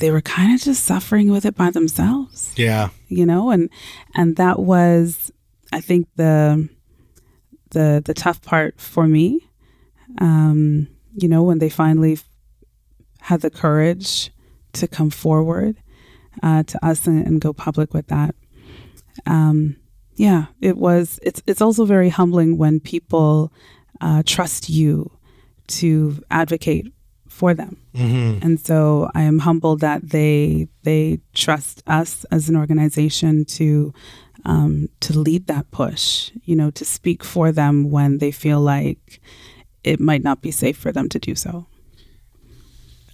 [0.00, 2.52] they were kind of just suffering with it by themselves.
[2.56, 2.90] Yeah.
[3.08, 3.70] you know and
[4.14, 5.30] and that was
[5.72, 6.68] i think the
[7.70, 9.40] the the tough part for me.
[10.18, 12.24] Um you know when they finally f-
[13.20, 14.30] had the courage
[14.72, 15.76] to come forward
[16.42, 18.34] uh, to us and, and go public with that
[19.26, 19.76] um
[20.16, 23.52] yeah it was it's it's also very humbling when people
[24.00, 25.10] uh, trust you
[25.66, 26.92] to advocate
[27.28, 27.76] for them
[28.42, 33.94] and so I am humbled that they they trust us as an organization to
[34.44, 36.32] um, to lead that push.
[36.44, 39.20] You know, to speak for them when they feel like
[39.84, 41.66] it might not be safe for them to do so.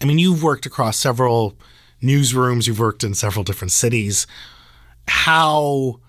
[0.00, 1.54] I mean, you've worked across several
[2.02, 4.26] newsrooms, you've worked in several different cities.
[5.08, 6.00] How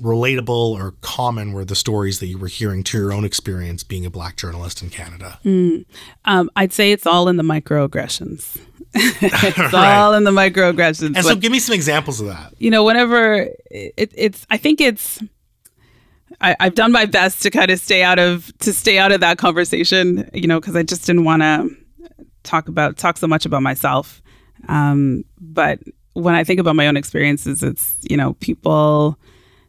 [0.00, 4.06] relatable or common were the stories that you were hearing to your own experience being
[4.06, 5.38] a black journalist in Canada?
[6.24, 8.58] Um, I'd say it's all in the microaggressions.
[8.94, 9.94] it's Right.
[9.96, 11.16] all in the microaggressions.
[11.16, 12.54] And so, give me some examples of that.
[12.58, 15.20] you know, whenever it, it's, I think it's,
[16.40, 19.20] I, I've done my best to kind of stay out of to stay out of
[19.20, 21.68] that conversation, you know, because I just didn't want to
[22.44, 24.22] talk about talk so much about myself.
[24.68, 25.80] Um, but
[26.14, 29.18] when I think about my own experiences, it's you know people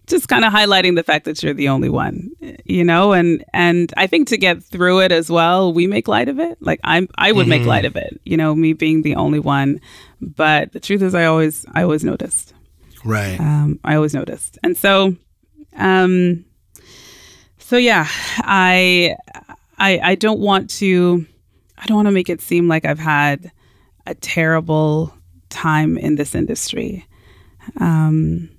[0.07, 2.29] just kind of highlighting the fact that you're the only one,
[2.65, 6.27] you know, and and I think to get through it as well, we make light
[6.27, 6.57] of it.
[6.61, 9.79] Like I'm, I would make light of it, you know, me being the only one.
[10.19, 12.53] But the truth is, I always, I always noticed.
[13.03, 13.39] Right.
[13.39, 15.15] Um, I always noticed, and so,
[15.75, 16.45] um,
[17.57, 19.15] so yeah, I,
[19.79, 21.25] I, I don't want to,
[21.77, 23.51] I don't want to make it seem like I've had
[24.05, 25.13] a terrible
[25.51, 27.05] time in this industry,
[27.79, 28.49] um,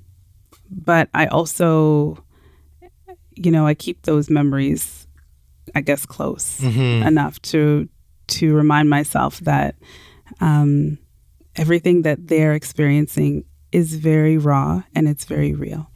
[0.71, 2.23] but I also,
[3.35, 5.07] you know, I keep those memories,
[5.75, 6.61] I guess, close
[7.07, 7.89] enough to
[8.29, 9.75] to remind myself that
[10.41, 10.99] um,
[11.57, 15.91] everything that they're experiencing is very raw and it's very real.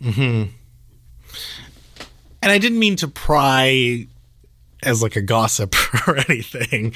[2.43, 4.07] And I didn't mean to pry
[4.83, 5.75] as like a gossip
[6.07, 6.93] or anything,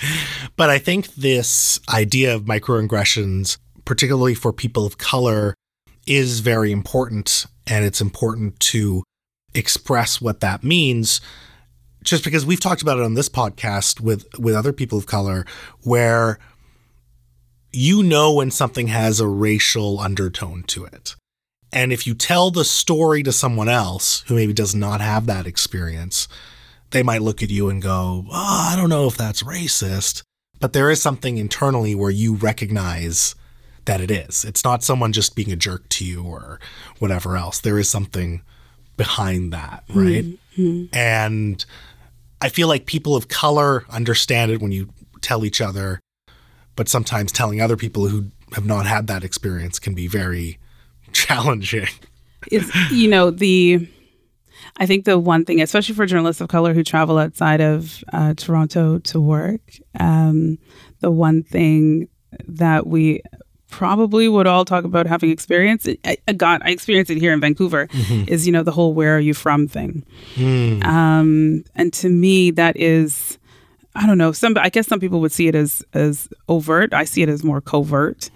[0.57, 3.59] but I think this idea of microaggressions,
[3.91, 5.53] particularly for people of color,
[6.07, 7.45] is very important.
[7.67, 9.03] And it's important to
[9.53, 11.21] express what that means.
[12.05, 15.45] Just because we've talked about it on this podcast with with other people of color,
[15.83, 16.39] where
[17.73, 21.17] you know when something has a racial undertone to it.
[21.73, 25.49] And if you tell the story to someone else who maybe does not have that
[25.49, 26.29] experience,
[26.91, 30.23] they might look at you and go, oh, I don't know if that's racist.
[30.61, 33.35] But there is something internally where you recognize
[33.85, 34.45] that it is.
[34.45, 36.61] It's not someone just being a jerk to you or
[36.99, 37.61] whatever else.
[37.61, 38.43] There is something
[38.97, 40.25] behind that, right?
[40.93, 41.65] And
[42.41, 44.91] I feel like people of color understand it when you
[45.21, 46.01] tell each other,
[46.77, 50.59] but sometimes telling other people who have not had that experience can be very
[51.13, 51.89] challenging.
[52.51, 53.87] It's you know the
[54.77, 58.35] I think the one thing, especially for journalists of color who travel outside of uh,
[58.35, 59.61] Toronto to work,
[59.99, 60.59] um,
[61.01, 62.09] the one thing
[62.47, 63.23] that we
[63.71, 67.41] probably would all talk about having experienced, I, I got I experienced it here in
[67.41, 67.89] Vancouver,
[68.27, 70.05] is you know the whole "Where are you from?" thing,
[70.85, 73.37] um, and to me that is.
[73.97, 74.31] I don't know.
[74.31, 76.95] Some, I guess, some people would see it as as overt.
[76.95, 78.31] I see it as more covert,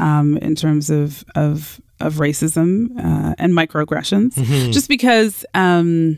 [0.00, 4.34] um, in terms of of of racism uh, and microaggressions.
[4.72, 6.16] Just because um,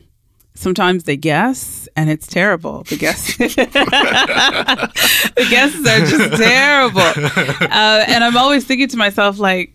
[0.57, 2.83] sometimes they guess, and it's terrible.
[2.85, 3.47] The guess, the
[5.51, 7.01] guesses are just terrible.
[7.01, 9.73] Uh, and I'm always thinking to myself, like,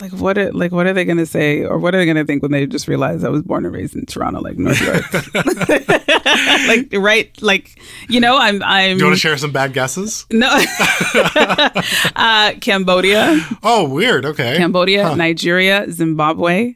[0.00, 2.16] like what are, like what are they going to say or what are they going
[2.16, 4.80] to think when they just realize I was born and raised in Toronto like North
[4.80, 5.12] York
[6.68, 10.24] like right like you know I'm I'm Do you want to share some bad guesses?
[10.30, 10.48] no
[12.14, 14.24] uh Cambodia Oh, weird.
[14.24, 14.56] Okay.
[14.56, 16.74] Cambodia Nigeria Zimbabwe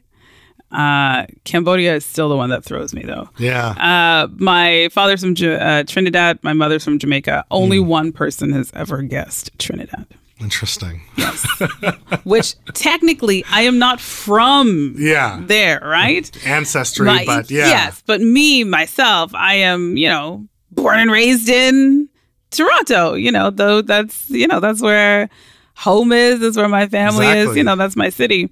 [0.73, 3.69] uh Cambodia is still the one that throws me though yeah.
[3.69, 8.71] uh my father's from Ja- uh, Trinidad my mother's from Jamaica only one person has
[8.73, 10.07] ever guessed Trinidad
[10.39, 11.01] Interesting.
[11.15, 11.45] Yes.
[12.25, 15.39] which technically I am not from Yeah.
[15.41, 17.67] there right Ancestry, My- but yeah.
[17.67, 22.09] Yes, but me myself, I am, you know, born and raised in
[22.51, 23.13] Toronto.
[23.13, 25.29] You know, though that's you know that's where
[25.75, 26.39] home is.
[26.41, 27.55] That's where my family is.
[27.55, 28.51] You know, that's my city.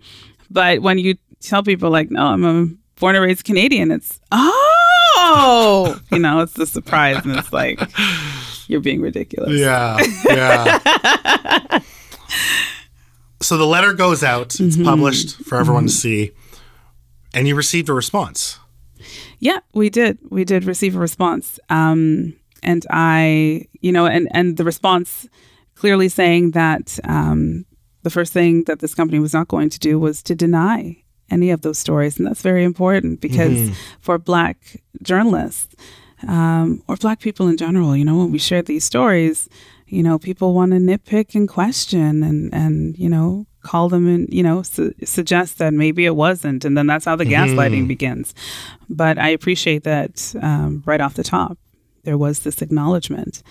[0.49, 2.67] But when you tell people like, no, I'm a
[2.99, 7.79] born and raised Canadian, it's oh, you know, it's the surprise, and it's like
[8.67, 9.59] you're being ridiculous.
[9.59, 9.97] Yeah.
[10.25, 11.79] Yeah.
[13.41, 14.83] so the letter goes out, it's Mm-hmm.
[14.85, 16.31] published for everyone to see,
[17.33, 18.59] and you received a response.
[19.39, 20.19] Yeah, we did.
[20.29, 21.59] We did receive a response.
[21.69, 25.27] Um, and I, you know, and, and the response
[25.73, 27.65] clearly saying that um,
[28.03, 30.97] the first thing that this company was not going to do was to deny
[31.31, 32.17] any of those stories.
[32.17, 34.57] And that's very important because for Black
[35.01, 35.75] journalists
[36.27, 39.49] um, or Black people in general, you know, when we share these stories,
[39.87, 44.27] you know, people want to nitpick and question and, and you know, call them and,
[44.33, 46.65] you know, su- suggest that maybe it wasn't.
[46.65, 48.33] And then that's how the gaslighting begins.
[48.89, 51.57] But I appreciate that um, right off the top,
[52.03, 53.43] there was this acknowledgement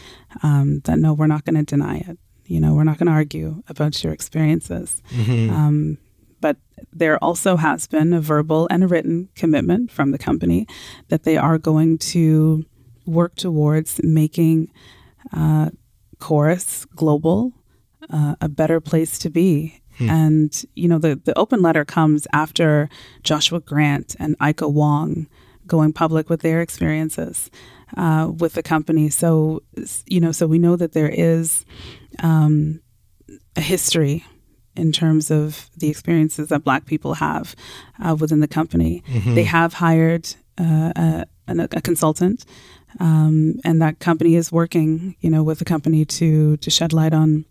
[0.42, 2.18] um, that no, we're not going to deny it.
[2.46, 5.00] You know, we're not going to argue about your experiences.
[5.50, 5.98] Um,
[6.40, 6.56] but
[6.92, 10.66] there also has been a verbal and a written commitment from the company
[11.08, 12.64] that they are going to
[13.06, 14.70] work towards making
[15.32, 15.70] uh,
[16.18, 17.52] Corus Global
[18.08, 19.80] uh, a better place to be.
[20.08, 22.88] And, you know, the, the open letter comes after
[23.22, 25.28] Joshua Grant and Ika Wong
[25.66, 27.50] going public with their experiences
[27.98, 29.10] uh, with the company.
[29.10, 29.62] So,
[30.06, 31.66] you know, so we know that there is
[32.22, 32.80] um,
[33.56, 34.24] a history
[34.76, 37.54] in terms of the experiences that Black people have
[38.04, 39.02] uh, within the company.
[39.34, 42.44] They have hired uh, a, a consultant,
[42.98, 47.12] um, and that company is working, you know, with the company to to shed light
[47.14, 47.44] on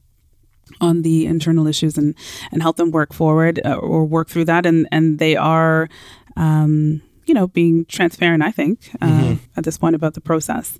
[0.79, 2.15] on the internal issues and
[2.51, 4.65] and help them work forward uh, or work through that.
[4.65, 5.89] And and they are.
[6.37, 10.79] Um, you know, being transparent, I think, uh, at this point about the process.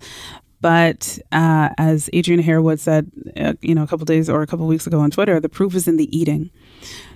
[0.62, 4.68] But uh, as Adriana Harewood said, uh, you know, a couple days or a couple
[4.68, 6.52] weeks ago on Twitter, the proof is in the eating.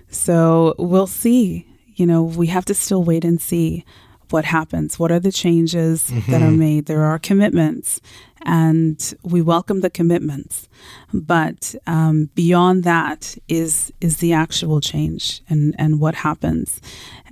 [0.09, 1.67] So we'll see.
[1.95, 3.85] You know, we have to still wait and see
[4.29, 4.97] what happens.
[4.97, 6.87] What are the changes that are made?
[6.87, 8.01] There are commitments,
[8.41, 10.67] and we welcome the commitments.
[11.13, 16.81] But um, beyond that is is the actual change and and what happens.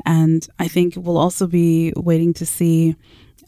[0.05, 2.95] And I think we'll also be waiting to see.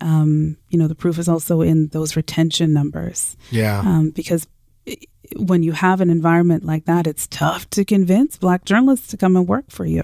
[0.03, 3.79] Um, you know, the proof is also in those retention numbers Yeah.
[3.79, 4.45] um, because
[4.87, 4.97] i-
[5.37, 9.37] when you have an environment like that, it's tough to convince black journalists to come
[9.37, 10.01] and work for you.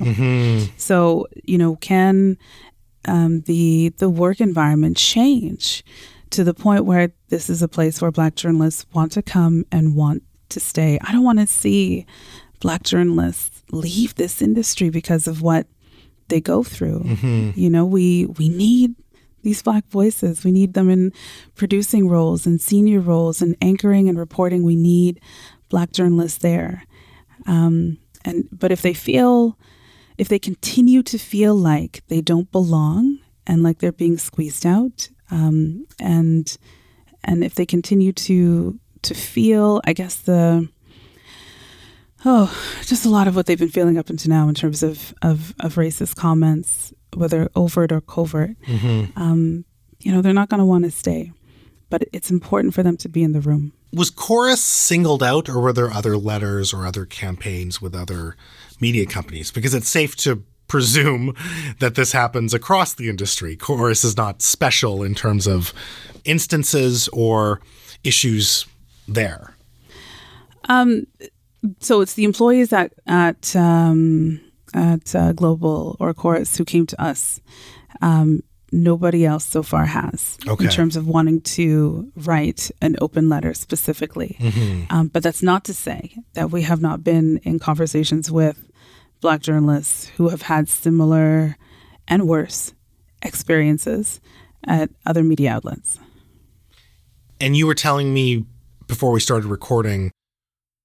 [0.78, 2.38] So, you know, can
[3.06, 5.84] um, the the work environment change
[6.30, 9.96] to the point where this is a place where black journalists want to come and
[9.96, 10.98] want to stay?
[11.08, 12.06] I don't want to see
[12.62, 15.68] black journalists leave this industry because of what
[16.30, 17.04] they go through.
[17.56, 18.96] You know, we we need
[19.44, 20.44] these black voices.
[20.44, 21.12] We need them in
[21.56, 24.64] producing roles and senior roles and anchoring and reporting.
[24.64, 25.20] We need
[25.70, 26.84] black journalists there.
[27.46, 29.58] Um, and but if they feel,
[30.18, 35.10] if they continue to feel like they don't belong and like they're being squeezed out,
[35.32, 36.58] um, and
[37.24, 40.68] and if they continue to to feel, I guess the
[42.26, 45.14] oh, just a lot of what they've been feeling up until now in terms of
[45.22, 48.56] of, of racist comments, whether overt or covert.
[49.16, 49.66] Um,
[50.00, 51.32] you know, they're not going to want to stay,
[51.90, 53.74] but it's important for them to be in the room.
[53.92, 58.36] Was Corus singled out, or were there other letters or other campaigns with other
[58.80, 59.52] media companies?
[59.52, 61.36] Because it's safe to presume
[61.80, 63.56] that this happens across the industry.
[63.56, 65.74] Corus is not special in terms of
[66.26, 67.60] instances or
[68.04, 68.68] issues
[69.08, 69.56] there.
[71.80, 74.40] So it's the employees at at um,
[74.74, 77.42] at uh, Global or Corus who came to us.
[78.02, 78.42] Um,
[78.72, 80.66] nobody else so far has Okay.
[80.66, 84.38] in terms of wanting to write an open letter specifically.
[84.92, 88.58] Um, but that's not to say that we have not been in conversations with
[89.22, 91.58] Black journalists who have had similar
[92.08, 92.74] and worse
[93.24, 94.22] experiences
[94.68, 95.98] at other media outlets.
[97.42, 98.46] And you were telling me
[98.88, 100.12] before we started recording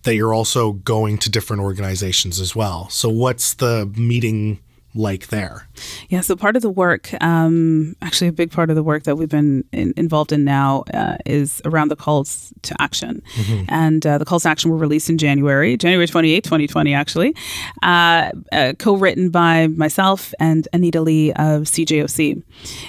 [0.05, 2.88] that you're also going to different organizations as well.
[2.90, 4.61] So what's the meeting
[4.94, 5.68] like there?
[6.09, 9.16] Yeah, so part of the work, um, actually, a big part of the work that
[9.16, 13.22] we've been in, involved in now uh, is around the calls to action.
[13.68, 17.34] And uh, the calls to action were released in January, January 28, 2020, actually,
[17.82, 22.42] uh, uh, co written by myself and Anita Li of CJOC.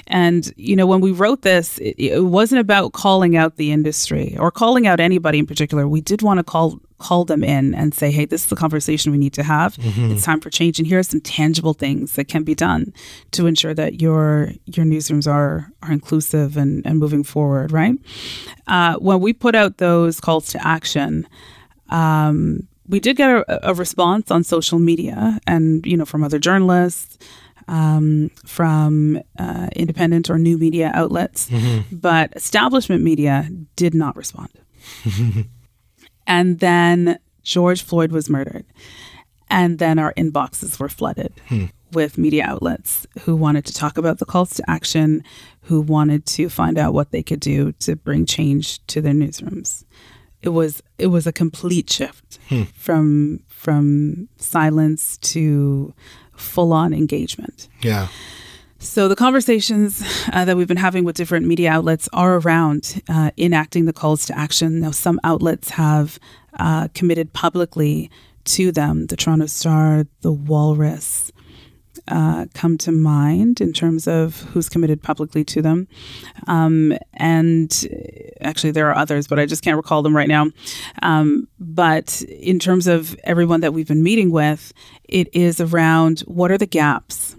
[0.07, 4.37] And, you know, when we wrote this, it, it wasn't about calling out the industry
[4.37, 5.87] or calling out anybody in particular.
[5.87, 9.11] We did want to call call them in and say, hey, this is the conversation
[9.11, 9.75] we need to have.
[10.11, 10.79] It's time for change.
[10.79, 12.93] And here are some tangible things that can be done
[13.31, 17.95] to ensure that your your newsrooms are are inclusive and, and moving forward, right?
[18.67, 21.27] Uh, when we put out those calls to action,
[21.89, 26.39] um, we did get a, a response on social media and, you know, from other
[26.39, 27.17] journalists,
[27.67, 31.49] um, from uh, independent or new media outlets,
[31.91, 34.49] but establishment media did not respond.
[36.27, 38.65] and then George Floyd was murdered.
[39.49, 41.65] And then our inboxes were flooded hmm.
[41.91, 45.23] with media outlets who wanted to talk about the calls to action,
[45.61, 49.85] who wanted to find out what they could do to bring change to their newsrooms.
[50.41, 52.63] It was it was a complete shift hmm.
[52.75, 55.93] from from silence to
[56.35, 57.67] full on engagement.
[57.81, 58.07] Yeah.
[58.79, 60.03] So the conversations
[60.33, 64.25] uh, that we've been having with different media outlets are around uh, enacting the calls
[64.27, 64.81] to action.
[64.81, 66.19] Now, some outlets have
[66.59, 68.11] uh, committed publicly
[68.45, 69.07] to them.
[69.07, 71.31] The Toronto Star, the Walrus,
[72.07, 75.87] uh, come to mind in terms of who's committed publicly to them.
[76.45, 77.97] Um, and uh,
[78.41, 80.51] actually, there are others, but I just can't recall them right now.
[81.01, 84.73] Um, but in terms of everyone that we've been meeting with,
[85.05, 87.35] it is around what are the gaps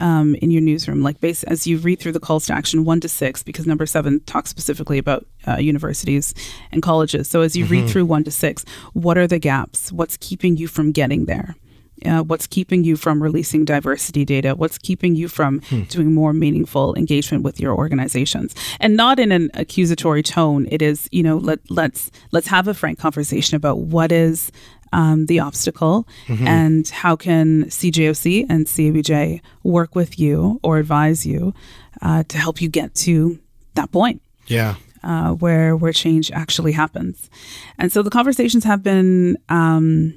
[0.00, 3.00] um, in your newsroom, like base as you read through the calls to action one
[3.00, 6.34] to six, because number seven talks specifically about uh, universities
[6.72, 7.28] and colleges.
[7.28, 9.92] So as you read through one to six, what are the gaps?
[9.92, 11.56] What's keeping you from getting there?
[12.04, 14.54] Uh, what's keeping you from releasing diversity data?
[14.54, 18.54] What's keeping you from doing more meaningful engagement with your organizations?
[18.80, 20.66] And not in an accusatory tone.
[20.70, 24.50] It is, you know, let let's let's have a frank conversation about what is
[24.92, 31.54] um, the obstacle, and how can CJOC and CABJ work with you or advise you
[32.02, 33.38] uh, to help you get to
[33.74, 34.74] that point Yeah.
[35.02, 37.30] uh, where where change actually happens.
[37.78, 40.14] And so the conversations have been, um,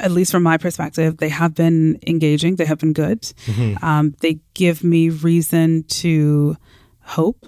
[0.00, 2.56] at least from my perspective, they have been engaging.
[2.56, 3.20] They have been good.
[3.82, 6.56] Um, they give me reason to
[7.00, 7.46] hope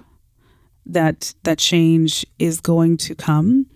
[0.84, 3.66] that that change is going to come.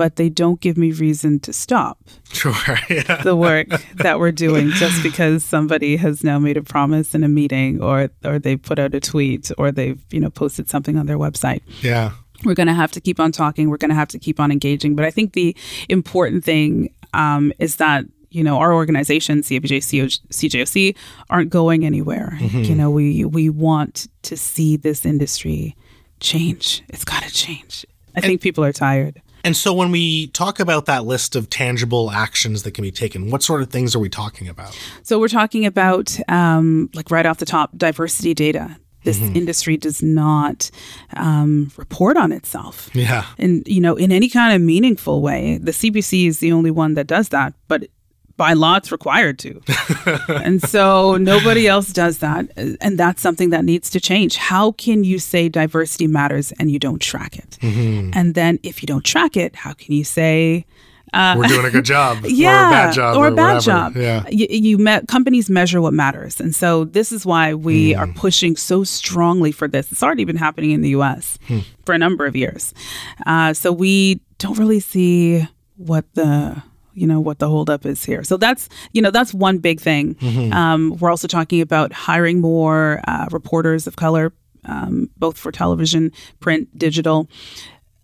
[0.00, 1.96] But they don't give me reason to stop
[2.32, 2.54] Sure.
[2.88, 3.20] yeah.
[3.22, 7.28] the work that we're doing just because somebody has now made a promise in a
[7.28, 11.04] meeting or or they put out a tweet or they've you know posted something on
[11.06, 12.12] their website Yeah.
[12.46, 13.68] we're going to have to keep on talking.
[13.68, 14.96] We're going to have to keep on engaging.
[14.96, 15.54] But I think the
[15.90, 18.04] important thing um, is that
[18.36, 19.80] you know our organization, CABJ,
[20.38, 20.96] CJOC,
[21.28, 22.38] aren't going anywhere.
[22.40, 25.76] You know, we we want to see this industry
[26.20, 26.82] change.
[26.88, 27.84] It's got to change.
[28.16, 29.20] I think people are tired.
[29.44, 33.30] And so when we talk about that list of tangible actions that can be taken,
[33.30, 34.78] what sort of things are we talking about?
[35.02, 38.76] So we're talking about, um, like right off the top, diversity data.
[39.02, 40.70] This industry does not
[41.14, 42.90] um, report on itself.
[42.92, 43.24] Yeah.
[43.38, 46.94] and you know in any kind of meaningful way the cbc is the only one
[46.94, 47.86] that does that but
[48.40, 49.60] by law it's required to
[50.28, 55.04] and so nobody else does that and that's something that needs to change how can
[55.04, 58.08] you say diversity matters and you don't track it mm-hmm.
[58.14, 60.64] and then if you don't track it how can you say
[61.12, 62.24] uh, We're doing a good job.
[62.24, 63.16] yeah, Or a bad job.
[63.16, 63.60] or a bad whatever.
[63.60, 63.96] job.
[63.96, 64.28] Yeah.
[64.30, 67.98] you, you me- companies measure what matters, and so this is why we hmm.
[67.98, 69.90] are pushing so strongly for this.
[69.90, 71.36] It's already been happening in the U.S.
[71.48, 71.58] Hmm.
[71.84, 72.72] for a number of years,
[73.26, 76.62] uh, so we don't really see what the
[76.94, 78.24] you know what the holdup is here.
[78.24, 80.16] So that's you know that's one big thing.
[80.52, 84.32] Um, we're also talking about hiring more uh, reporters of color,
[84.64, 87.28] um, both for television, print, digital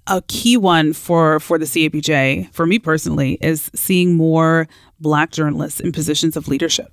[0.08, 4.68] a key one for for the CABJ for me personally is seeing more
[5.00, 6.92] black journalists in positions of leadership.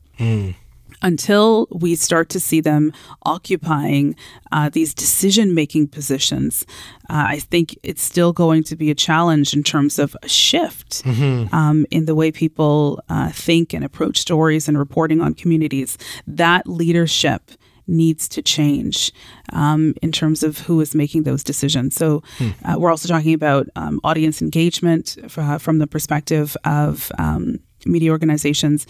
[1.03, 2.93] Until we start to see them
[3.25, 4.15] occupying
[4.51, 6.65] uh, these decision making positions,
[7.09, 11.03] uh, I think it's still going to be a challenge in terms of a shift
[11.51, 15.97] um, in the way people uh, think and approach stories and reporting on communities.
[16.25, 17.51] That leadership
[17.85, 19.11] needs to change
[19.51, 21.95] um, in terms of who is making those decisions.
[21.95, 22.23] So
[22.63, 28.11] uh, we're also talking about um, audience engagement f- from the perspective of um, media
[28.11, 28.87] organizations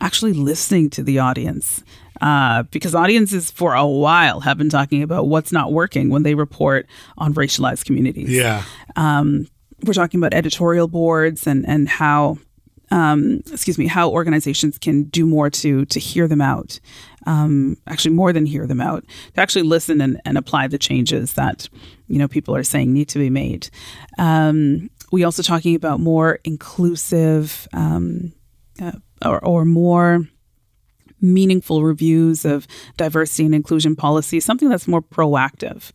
[0.00, 1.82] actually listening to the audience.
[2.20, 6.34] Uh, because audiences for a while have been talking about what's not working when they
[6.36, 6.86] report
[7.18, 8.62] on racialized communities Yeah.
[9.84, 12.38] we're talking about editorial boards and and how
[12.92, 16.78] um, excuse me how organizations can do more to to hear them out
[17.26, 21.32] um, actually more than hear them out to actually listen and, and apply the changes
[21.34, 21.68] that
[22.06, 23.68] you know people are saying need to be made
[24.18, 28.32] um, we also talking about more inclusive um,
[28.80, 28.92] uh,
[29.24, 30.26] or, or more
[31.20, 32.66] meaningful reviews of
[32.98, 35.90] diversity and inclusion policy, something that's more proactive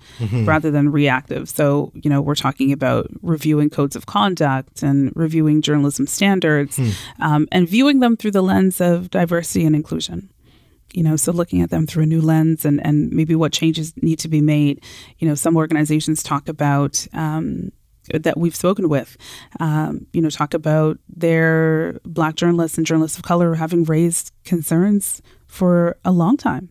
[0.47, 1.47] rather than reactive.
[1.47, 6.79] So, you know, we're talking about reviewing codes of conduct and reviewing journalism standards
[7.19, 10.31] um, and viewing them through the lens of diversity and inclusion.
[10.93, 13.93] You know, so looking at them through a new lens and, and maybe what changes
[14.01, 14.83] need to be made.
[15.19, 17.71] You know, some organizations talk about um,
[18.13, 19.17] that we've spoken with,
[19.59, 25.21] um, you know, talk about their black journalists and journalists of color having raised concerns
[25.47, 26.69] for a long time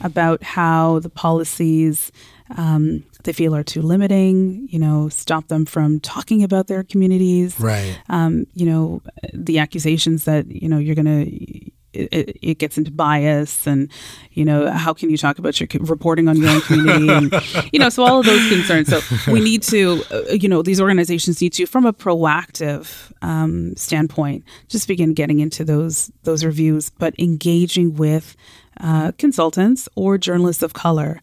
[0.00, 2.10] about how the policies
[2.56, 7.60] um, they feel are too limiting, you know, stop them from talking about their communities.
[7.60, 7.98] Right.
[8.08, 9.02] Um, you know,
[9.34, 13.90] the accusations that, you know, you're going to, it, it gets into bias and,
[14.32, 17.08] you know, how can you talk about your reporting on your own community?
[17.08, 17.32] And,
[17.72, 18.88] you know, so all of those concerns.
[18.88, 23.74] So we need to, uh, you know, these organizations need to, from a proactive um,
[23.76, 28.36] standpoint, just begin getting into those, those reviews, but engaging with
[28.80, 31.20] uh, consultants or journalists of color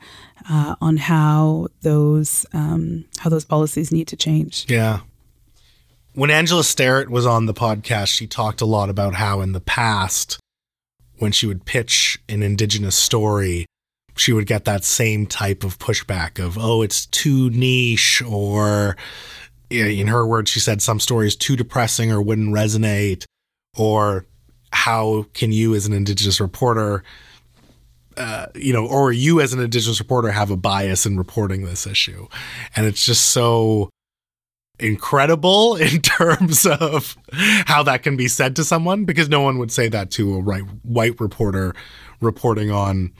[0.49, 4.65] uh, on how those, um, how those policies need to change.
[4.67, 5.01] Yeah.
[6.15, 9.59] When Angela Sterritt was on the podcast, she talked a lot about how in the
[9.59, 10.39] past,
[11.23, 13.65] when she would pitch an Indigenous story,
[14.17, 18.97] she would get that same type of pushback of, oh, it's too niche, or
[19.69, 23.23] in her words, she said some stories too depressing or wouldn't resonate,
[23.77, 24.25] or
[24.73, 27.05] how can you as an Indigenous reporter,
[28.17, 31.87] uh, you know, or you as an Indigenous reporter have a bias in reporting this
[31.87, 32.27] issue?
[32.75, 33.89] And it's just so
[34.79, 37.15] incredible in terms of
[37.65, 40.41] how that can be said to someone because no one would say that to a
[40.41, 41.75] right, white reporter
[42.21, 43.11] reporting on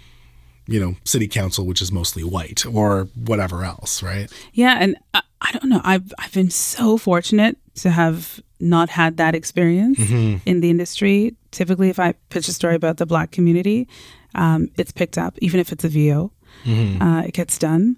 [0.65, 5.21] you know city council which is mostly white or whatever else right Yeah, and I,
[5.41, 5.81] I don't know.
[5.83, 11.35] I've I've been so fortunate to have not had that experience in the industry.
[11.51, 13.89] Typically, if I pitch a story about the Black community,
[14.35, 16.31] um, it's picked up, even if it's a VO.
[16.65, 17.97] Uh, it gets done.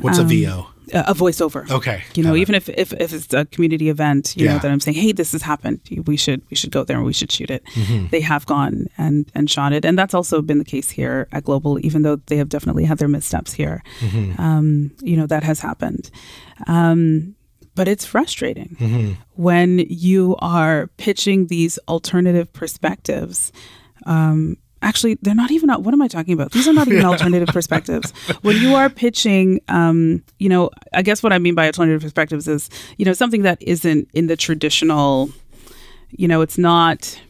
[0.00, 0.68] What's a VO?
[0.92, 1.70] A voiceover.
[1.70, 2.40] Okay, You know, it.
[2.40, 4.52] even if, if if it's a community event, you Yeah.
[4.54, 5.80] know that I'm saying, hey, this has happened.
[6.06, 7.62] We should we should go there and we should shoot it.
[7.74, 8.06] Mm-hmm.
[8.10, 11.44] They have gone and and shot it, and that's also been the case here at
[11.44, 11.78] Global.
[11.84, 14.40] Even though they have definitely had their missteps here, Mm-hmm.
[14.40, 16.10] um, you know that has happened.
[16.66, 17.34] Um,
[17.74, 19.12] but it's frustrating Mm-hmm.
[19.34, 23.52] when you are pitching these alternative perspectives.
[24.06, 25.70] Um, actually, they're not even.
[25.70, 26.52] What am I talking about?
[26.52, 28.10] These are not even alternative perspectives.
[28.42, 32.48] When you are pitching, um, you know, I guess what I mean by alternative perspectives
[32.48, 35.30] is, you know, something that isn't in the traditional.
[36.10, 37.20] You know, it's not.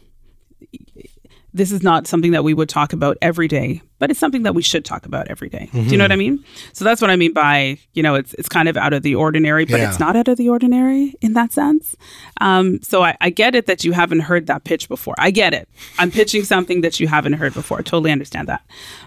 [1.53, 4.53] This is not something that we would talk about every day, but it's something that
[4.53, 5.67] we should talk about every day.
[5.73, 6.43] Do you know what I mean?
[6.73, 9.15] So that's what I mean by you know it's it's kind of out of the
[9.15, 9.89] ordinary, but Yeah.
[9.89, 11.95] it's not out of the ordinary in that sense.
[12.39, 15.15] Um, so I, I get it that you haven't heard that pitch before.
[15.17, 15.67] I get it.
[15.97, 17.79] I'm pitching something that you haven't heard before.
[17.79, 18.61] I Totally understand that,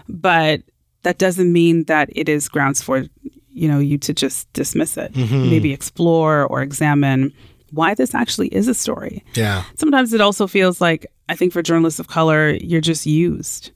[0.09, 0.61] but
[1.03, 3.05] that doesn't mean that it is grounds for
[3.51, 5.15] you know you to just dismiss it.
[5.15, 7.31] Maybe explore or examine
[7.71, 9.23] why this actually is a story.
[9.33, 9.63] Yeah.
[9.75, 13.71] Sometimes it also feels like I think for journalists of color, you're just used.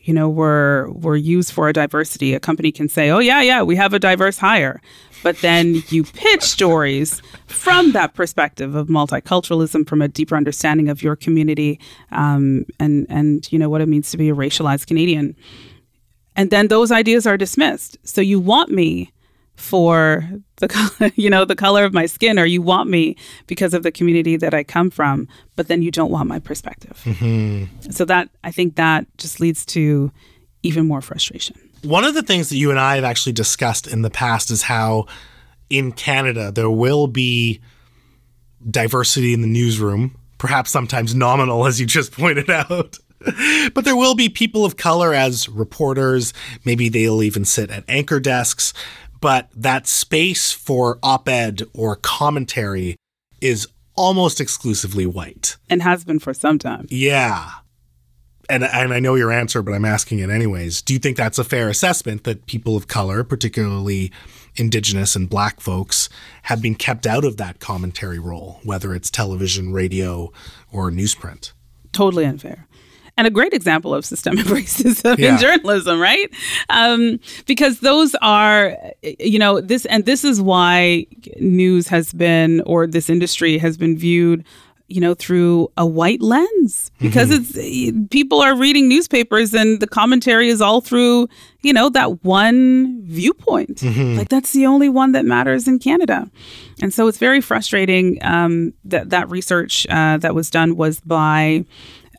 [0.00, 2.32] You know, we're we're used for a diversity.
[2.32, 4.80] A company can say, "Oh yeah, yeah, we have a diverse hire,"
[5.22, 11.02] but then you pitch stories from that perspective of multiculturalism, from a deeper understanding of
[11.02, 11.78] your community,
[12.10, 15.36] um, and and you know what it means to be a racialized Canadian.
[16.36, 17.98] And then those ideas are dismissed.
[18.04, 19.12] So you want me
[19.58, 23.74] for the color, you know the color of my skin, or you want me because
[23.74, 27.00] of the community that I come from, but then you don't want my perspective.
[27.04, 27.90] Mm-hmm.
[27.90, 30.12] So that I think that just leads to
[30.62, 31.56] even more frustration.
[31.82, 34.62] One of the things that you and I have actually discussed in the past is
[34.62, 35.06] how
[35.70, 37.60] in Canada there will be
[38.68, 42.96] diversity in the newsroom, perhaps sometimes nominal, as you just pointed out.
[43.74, 46.32] But there will be people of color as reporters.
[46.64, 48.72] Maybe they'll even sit at anchor desks.
[49.20, 52.96] But that space for op ed or commentary
[53.40, 53.66] is
[53.96, 55.56] almost exclusively white.
[55.68, 56.86] and has been for some time.
[56.88, 57.50] Yeah.
[58.48, 60.80] And, and I know your answer, but I'm asking it anyways.
[60.82, 64.10] Do you think that's a fair assessment that people of color, particularly
[64.56, 66.08] Indigenous and Black folks,
[66.44, 70.32] have been kept out of that commentary role, whether it's television, radio,
[70.72, 71.52] or newsprint?
[71.92, 72.67] Totally unfair.
[73.18, 75.34] And a great example of systemic racism Yeah.
[75.34, 76.30] in journalism, right?
[76.70, 78.76] Um, because those are,
[79.18, 81.04] you know, this, and this is why
[81.40, 84.44] news has been, or this industry has been viewed
[84.90, 86.90] you know through a white lens.
[86.98, 87.52] Because it's
[88.08, 91.28] people are reading newspapers and the commentary is all through
[91.60, 93.82] you know that one viewpoint.
[93.82, 96.30] Like that's the only one that matters in canada.
[96.80, 101.66] And so it's very frustrating um, that that research uh, that was done was by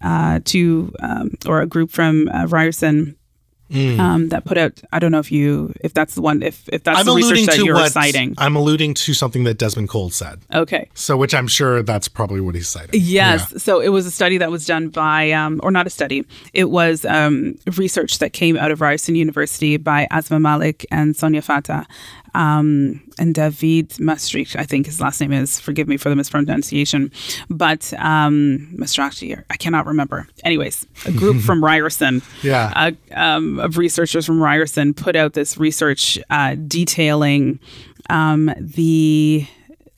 [0.01, 3.15] uh, two um, or a group from uh, ryerson
[3.71, 6.83] um, that put out i don't know if you if that's the one if if
[6.83, 10.09] that's I'm the research that you're what citing I'm alluding to something that Desmond Cole
[10.09, 10.41] said.
[10.51, 12.99] okay So, which I'm sure that's probably what he's citing.
[12.99, 13.61] Yes.
[13.61, 16.71] So it was a study that was done by, um, or not a study, it
[16.71, 21.85] was um, research that came out of Ryerson University by Asmaa Malik and Sonya Fatah.
[22.33, 27.11] Um, and David Maastricht, I think his last name is, forgive me for the mispronunciation,
[27.49, 28.75] but um,
[29.49, 30.27] I cannot remember.
[30.43, 32.71] Anyways, a group from Ryerson Yeah.
[32.75, 37.59] uh, um, of researchers from Ryerson put out this research uh, detailing
[38.09, 39.45] um, the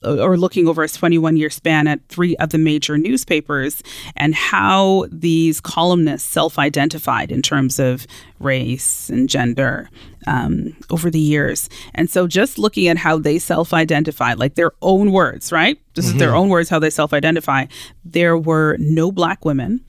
[0.03, 3.83] or looking over a 21 year span at three of the major newspapers
[4.15, 8.07] and how these columnists self identified in terms of
[8.39, 9.89] race and gender
[10.27, 11.69] um, over the years.
[11.93, 15.79] And so just looking at how they self identify, like their own words, right?
[15.95, 17.65] This is their own words, how they self identify.
[18.05, 19.81] There were no black women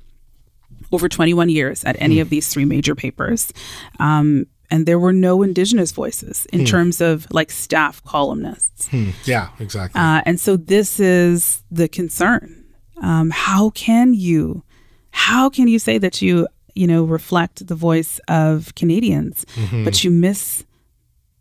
[0.91, 3.53] over 21 years at any of these three major papers.
[3.99, 8.89] Um, and there were no indigenous voices in terms of like staff columnists.
[9.24, 10.01] Yeah, exactly.
[10.01, 12.64] Uh, and so this is the concern.
[13.03, 14.64] Um, how can you,
[15.11, 19.85] how can you say that you, you know, reflect the voice of Canadians, mm-hmm.
[19.85, 20.64] but you miss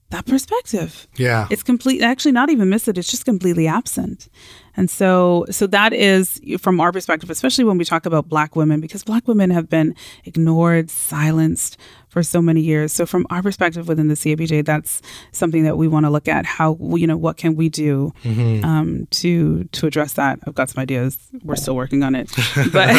[0.10, 1.08] that perspective?
[1.16, 1.48] yeah.
[1.50, 2.02] It's complete.
[2.02, 2.98] Actually, not even miss it.
[2.98, 4.28] It's just completely absent.
[4.76, 8.80] And so, so that is from our perspective, especially when we talk about Black women,
[8.80, 11.78] because Black women have been ignored, silenced
[12.12, 12.92] for so many years.
[12.92, 15.02] So, from our perspective within the CABJ, that's
[15.32, 16.46] something that we want to look at.
[16.46, 20.40] How you know what can we do um, to to address that?
[20.46, 21.18] I've got some ideas.
[21.44, 22.30] We're still working on it,
[22.74, 22.90] but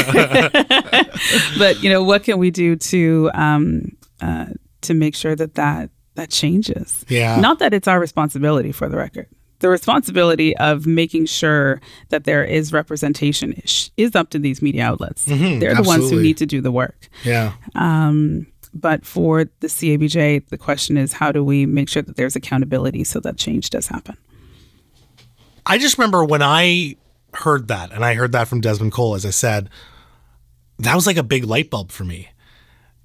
[1.59, 4.47] but you know what can we do to um, uh,
[4.83, 7.05] to make sure that that that changes?
[7.09, 7.39] Yeah.
[7.41, 9.27] Not that it's our responsibility for the record.
[9.61, 14.83] the responsibility of making sure that there is representation is, is up to these media
[14.85, 15.25] outlets.
[15.27, 16.23] They're the ones who Mm-hmm.
[16.25, 17.09] need to do the work.
[17.25, 17.53] Yeah.
[17.77, 22.37] Um, but for the CABJ, the question is how do we make sure that there's
[22.37, 24.17] accountability so that change does happen?
[25.67, 26.97] I just remember when I
[27.35, 29.71] heard that, and I heard that from Desmond Cole, as I said,
[30.79, 32.29] that was like a big light bulb for me.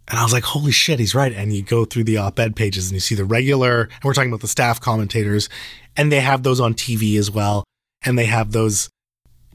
[0.07, 1.34] And I was like, holy shit, he's right.
[1.34, 4.13] And you go through the op ed pages and you see the regular, and we're
[4.13, 5.49] talking about the staff commentators,
[5.95, 7.63] and they have those on TV as well.
[8.03, 8.89] And they have those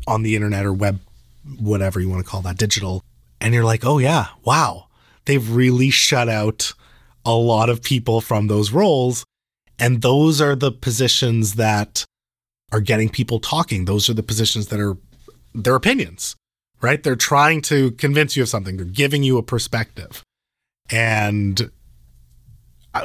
[0.06, 1.00] on the internet or web,
[1.58, 3.02] whatever you want to call that, digital.
[3.40, 4.88] And you're like, oh, yeah, wow.
[5.24, 6.72] They've really shut out
[7.24, 9.24] a lot of people from those roles.
[9.78, 12.04] And those are the positions that
[12.72, 13.84] are getting people talking.
[13.84, 14.96] Those are the positions that are
[15.54, 16.36] their opinions,
[16.80, 17.02] right?
[17.02, 20.22] They're trying to convince you of something, they're giving you a perspective.
[20.90, 21.70] And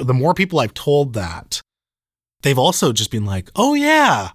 [0.02, 1.62] the more people I've told that,
[2.42, 4.32] they've also just been like, oh, yeah.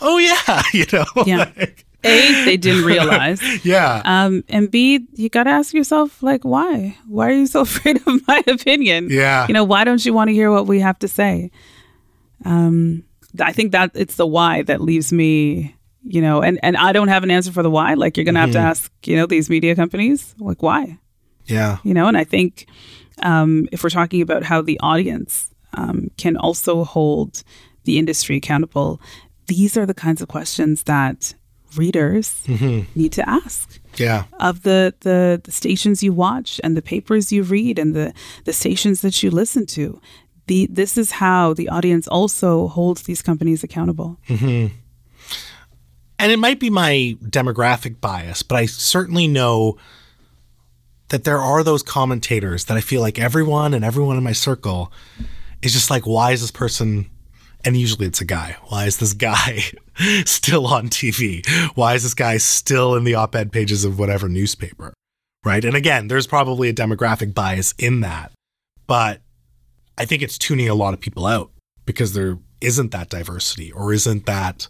[0.00, 0.62] Oh, yeah.
[0.72, 1.04] You know?
[1.26, 1.50] Yeah.
[1.56, 3.40] Like, A, they didn't realize.
[3.64, 4.02] yeah.
[4.04, 6.96] Um, and B, you got to ask yourself, like, why?
[7.06, 9.08] Why are you so afraid of my opinion?
[9.10, 9.46] Yeah.
[9.46, 11.50] You know, why don't you want to hear what we have to say?
[12.44, 13.04] Um,
[13.40, 15.74] I think that it's the why that leaves me,
[16.04, 17.94] you know, and, and I don't have an answer for the why.
[17.94, 20.98] Like, you're going to have to ask, you know, these media companies, like, why?
[21.46, 21.78] yeah.
[21.82, 22.66] you know and i think
[23.22, 27.42] um, if we're talking about how the audience um, can also hold
[27.84, 29.00] the industry accountable
[29.48, 31.34] these are the kinds of questions that
[31.76, 32.98] readers mm-hmm.
[32.98, 34.24] need to ask Yeah.
[34.40, 38.12] of the, the the stations you watch and the papers you read and the
[38.44, 40.00] the stations that you listen to
[40.46, 44.74] the this is how the audience also holds these companies accountable mm-hmm.
[46.18, 49.76] and it might be my demographic bias, but I certainly know
[51.12, 54.90] that there are those commentators that I feel like everyone and everyone in my circle
[55.60, 57.10] is just like, why is this person?
[57.64, 58.56] And usually it's a guy.
[58.68, 59.62] Why is this guy
[60.24, 61.46] still on TV?
[61.76, 64.94] Why is this guy still in the op ed pages of whatever newspaper?
[65.44, 65.64] Right.
[65.64, 68.32] And again, there's probably a demographic bias in that.
[68.86, 69.20] But
[69.98, 71.50] I think it's tuning a lot of people out
[71.84, 74.68] because there isn't that diversity or isn't that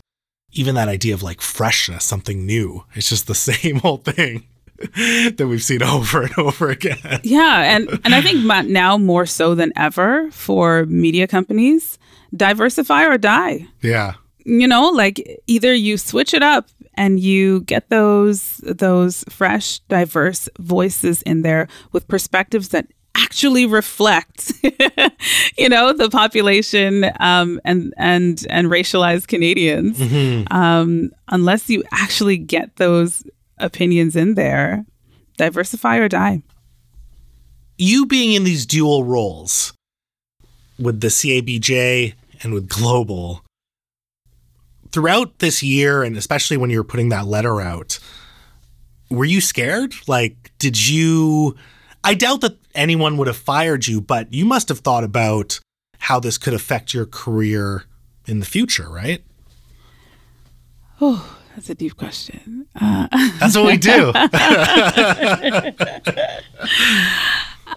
[0.53, 2.85] even that idea of like freshness, something new.
[2.95, 4.47] It's just the same old thing
[4.79, 7.21] that we've seen over and over again.
[7.23, 11.99] Yeah, and and I think now more so than ever for media companies,
[12.35, 13.67] diversify or die.
[13.81, 14.15] Yeah.
[14.45, 20.49] You know, like either you switch it up and you get those those fresh, diverse
[20.59, 24.53] voices in there with perspectives that actually reflect,
[25.59, 30.01] you know, the population um, and and and racialized Canadians.
[30.51, 33.25] Um, unless you actually get those
[33.59, 34.85] opinions in there,
[35.37, 36.43] diversify or die.
[37.79, 39.73] You being in these dual roles
[40.79, 43.43] with the CABJ and with Global
[44.93, 47.99] throughout this year, and especially when you were putting that letter out,
[49.11, 49.95] were you scared?
[50.07, 51.57] Like, did you?
[52.05, 55.61] I doubt that anyone would have fired you, but you must have thought about
[55.99, 57.85] how this could affect your career
[58.27, 59.23] in the future, right?
[61.01, 62.67] Oh, that's a deep question.
[62.81, 64.13] Uh, That's what we do.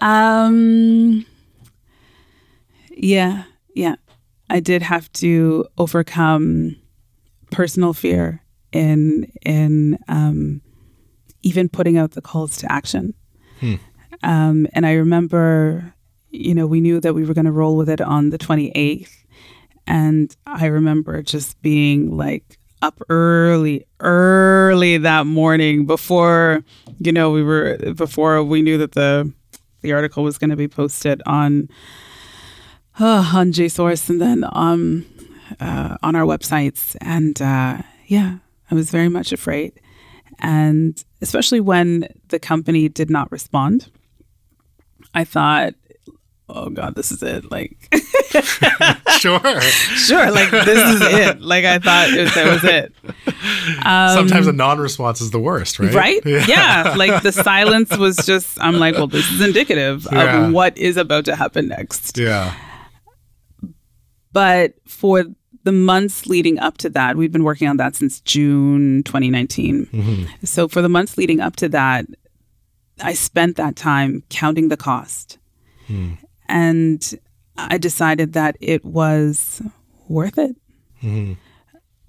[0.00, 1.26] um,
[2.90, 3.44] yeah,
[3.74, 3.96] yeah.
[4.48, 6.76] I did have to overcome
[7.56, 10.60] personal fear in in um,
[11.42, 13.14] even putting out the calls to action.
[14.22, 15.94] Um, and I remember,
[16.30, 19.10] you know, we knew that we were going to roll with it on the 28th.
[19.86, 26.62] And I remember just being like up early, early that morning before,
[26.98, 29.32] you know, we were, before we knew that the,
[29.80, 31.70] the article was going to be posted on,
[33.00, 35.06] uh, on J-Source and then um,
[35.60, 36.96] uh, on our websites.
[37.00, 38.38] And uh, yeah,
[38.70, 39.72] I was very much afraid.
[40.38, 43.90] And especially when the company did not respond,
[45.14, 45.74] I thought,
[46.48, 47.50] oh God, this is it.
[47.50, 47.76] Like,
[49.18, 49.60] sure.
[49.60, 51.40] sure, like this is it.
[51.40, 52.92] Like I thought it, that was it.
[53.82, 55.88] Sometimes a non-response is the worst, right?
[55.90, 56.20] Um, Right?
[56.26, 56.94] Yeah.
[56.96, 60.46] Like the silence was just, I'm like, well, this is indicative Yeah.
[60.48, 62.18] of what is about to happen next.
[62.18, 62.54] Yeah.
[64.36, 65.24] But for
[65.64, 69.86] the months leading up to that, we've been working on that since June 2019.
[69.86, 70.44] Mm-hmm.
[70.44, 72.04] So for the months leading up to that,
[73.00, 75.38] I spent that time counting the cost.
[75.86, 76.16] Hmm.
[76.50, 77.18] And
[77.56, 79.62] I decided that it was
[80.06, 80.54] worth it.
[81.02, 81.32] Mm-hmm.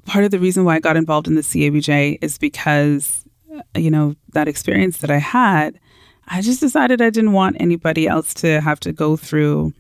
[0.03, 3.23] Part of the reason why I got involved in the CABJ is because,
[3.55, 5.79] uh, you know, that experience that I had,
[6.27, 9.71] I just decided I didn't want anybody else to have to go through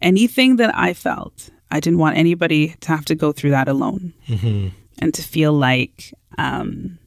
[0.00, 4.12] anything that I felt I didn't want anybody to have to go through that alone
[4.98, 6.98] and to feel like, um,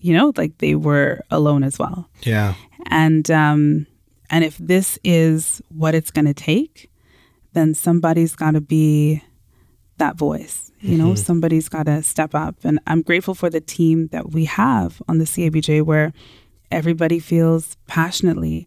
[0.00, 2.08] you know, like they were alone as well.
[2.22, 2.54] Yeah.
[2.86, 3.86] And um,
[4.30, 6.90] and if this is what it's going to take,
[7.52, 9.22] then somebody's got to be
[9.98, 10.70] that voice.
[10.80, 12.54] You know, somebody's got to step up.
[12.62, 16.12] And I'm grateful for the team that we have on the CABJ, where
[16.70, 18.66] everybody feels passionately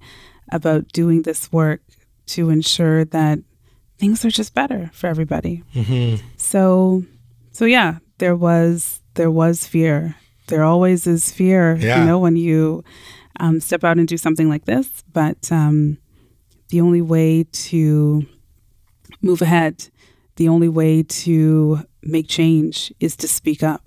[0.51, 1.81] about doing this work
[2.25, 3.39] to ensure that
[4.01, 5.61] things are just better for everybody.
[6.37, 7.03] So,
[7.51, 10.15] so yeah, there was there was fear.
[10.47, 11.99] There always is fear, Yeah.
[11.99, 12.83] you know, when you
[13.39, 14.87] um, step out and do something like this.
[15.13, 15.97] But um,
[16.69, 18.25] the only way to
[19.21, 19.75] move ahead,
[20.37, 23.83] the only way to make change is to speak up.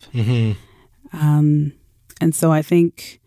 [1.13, 1.73] Um,
[2.21, 3.21] and so I think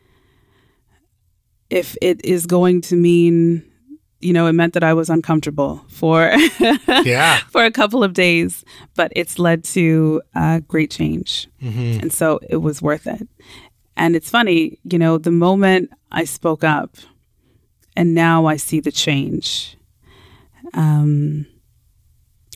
[1.70, 3.64] if it is going to mean,
[4.28, 6.32] you know, it meant that I was uncomfortable for
[7.06, 7.40] Yeah.
[7.50, 8.66] for a couple of days,
[8.96, 11.48] but it's led to uh, great change.
[11.62, 13.28] And so it was worth it.
[13.96, 16.98] And it's funny, you know, the moment I spoke up
[17.96, 19.78] and now I see the change.
[20.74, 21.46] Um,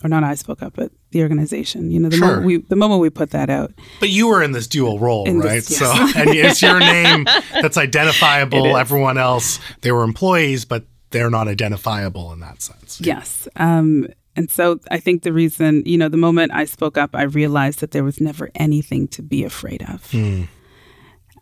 [0.04, 1.92] or not I spoke up, but the organization.
[1.92, 2.28] You know, the Sure.
[2.28, 3.72] moment we the moment we put that out.
[4.00, 5.64] But you were in this dual role, In right?
[5.64, 7.26] this- So, and it's your name
[7.62, 8.76] that's identifiable.
[8.78, 13.00] Everyone else, they were employees, but they're not identifiable in that sense.
[13.02, 13.48] Yes.
[13.56, 17.24] Um, and so I think the reason, you know, the moment I spoke up, I
[17.24, 20.14] realized that there was never anything to be afraid of.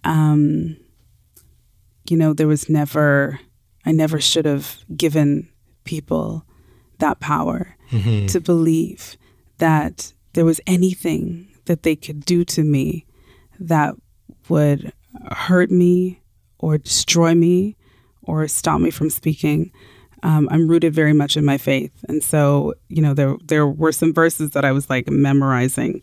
[0.04, 0.78] Um,
[2.10, 3.40] you know, there was never,
[3.86, 5.50] I never should have given
[5.84, 6.46] people
[6.98, 7.76] that power
[8.28, 9.18] to believe
[9.58, 13.06] that there was anything that they could do to me
[13.60, 13.96] that
[14.48, 14.94] would
[15.32, 16.22] hurt me
[16.60, 17.76] or destroy me
[18.30, 19.72] or stop me from speaking.
[20.22, 23.94] Um, I'm rooted very much in my faith, and so you know there there were
[23.94, 26.02] some verses that I was like memorizing.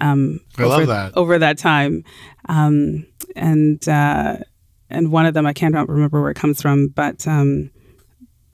[0.00, 1.16] Um, I over, love that.
[1.16, 2.04] over that time,
[2.48, 4.36] um, and uh,
[4.90, 7.70] and one of them I can't remember where it comes from, but um,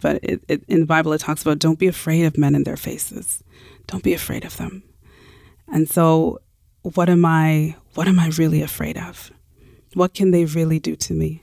[0.00, 2.62] but it, it, in the Bible it talks about don't be afraid of men in
[2.64, 3.42] their faces,
[3.88, 4.84] don't be afraid of them.
[5.72, 6.38] And so,
[6.82, 7.76] what am I?
[7.94, 9.32] What am I really afraid of?
[9.94, 11.42] What can they really do to me?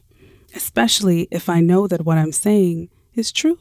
[0.58, 3.60] Especially if I know that what I'm saying is true.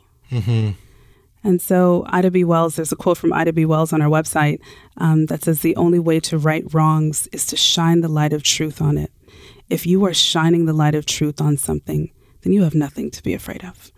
[1.45, 2.43] And so, Ida B.
[2.43, 3.65] Wells, there's a quote from Ida B.
[3.65, 4.59] Wells on our website
[4.97, 8.43] um, that says, The only way to right wrongs is to shine the light of
[8.43, 9.13] truth on it.
[9.69, 12.11] If you are shining the light of truth on something,
[12.43, 13.93] then you have nothing to be afraid of.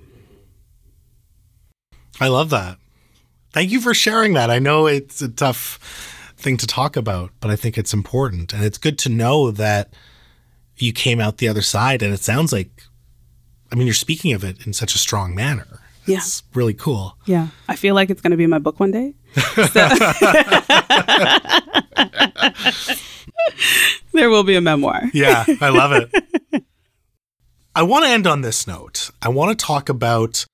[2.21, 2.79] I love that.
[3.53, 4.51] Thank you for sharing that.
[4.51, 5.79] I know it's a tough
[6.37, 8.53] thing to talk about, but I think it's important.
[8.53, 9.95] And it's good to know that
[10.77, 12.03] you came out the other side.
[12.03, 12.83] And it sounds like,
[13.71, 15.67] I mean, you're speaking of it in such a strong manner.
[16.07, 16.19] Yeah.
[16.19, 17.19] It's really cool.
[17.27, 17.49] Yeah.
[17.69, 19.15] I feel like it's going to be in my book one day.
[19.35, 19.89] So-
[24.13, 25.03] there will be a memoir.
[25.13, 26.65] Yeah, I love it.
[27.75, 29.11] I want to end on this note.
[29.23, 30.45] I want to talk about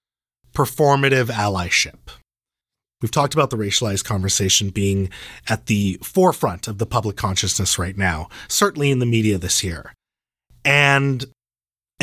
[0.53, 1.99] performative allyship.
[3.01, 5.11] We've talked about the racialized conversation being
[5.49, 9.93] at the forefront of the public consciousness right now, certainly in the media this year.
[10.65, 11.25] And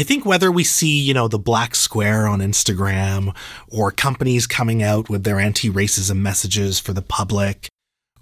[0.01, 3.35] I think whether we see, you know, the black square on Instagram
[3.69, 7.69] or companies coming out with their anti racism messages for the public,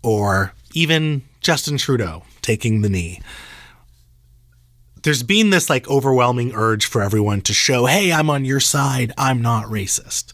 [0.04, 3.22] or even Justin Trudeau taking the knee,
[5.04, 9.14] there's been this like overwhelming urge for everyone to show, hey, I'm on your side,
[9.18, 10.34] I'm not racist.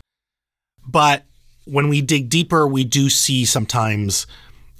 [0.84, 1.26] But
[1.66, 4.26] when we dig deeper, we do see sometimes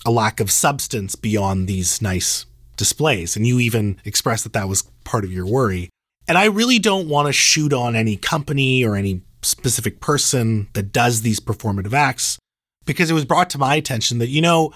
[0.04, 3.36] a lack of substance beyond these nice displays.
[3.36, 5.92] And you even expressed that that was part of your worry.
[6.28, 10.92] And I really don't want to shoot on any company or any specific person that
[10.92, 12.40] does these performative acts
[12.86, 14.74] because it was brought to my attention that, you know,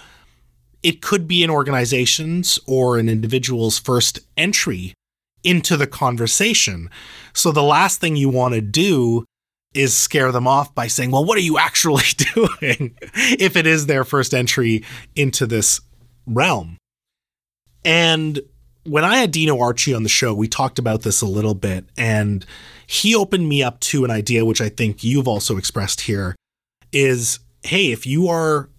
[0.82, 4.94] it could be an organization's or an individual's first entry
[5.42, 6.90] into the conversation.
[7.32, 9.24] So the last thing you want to do
[9.74, 12.96] is scare them off by saying, well, what are you actually doing
[13.38, 14.84] if it is their first entry
[15.14, 15.80] into this
[16.26, 16.76] realm?
[17.84, 18.40] And
[18.84, 21.84] when I had Dino Archie on the show, we talked about this a little bit,
[21.96, 22.44] and
[22.86, 26.34] he opened me up to an idea which I think you've also expressed here
[26.92, 28.70] is hey, if you are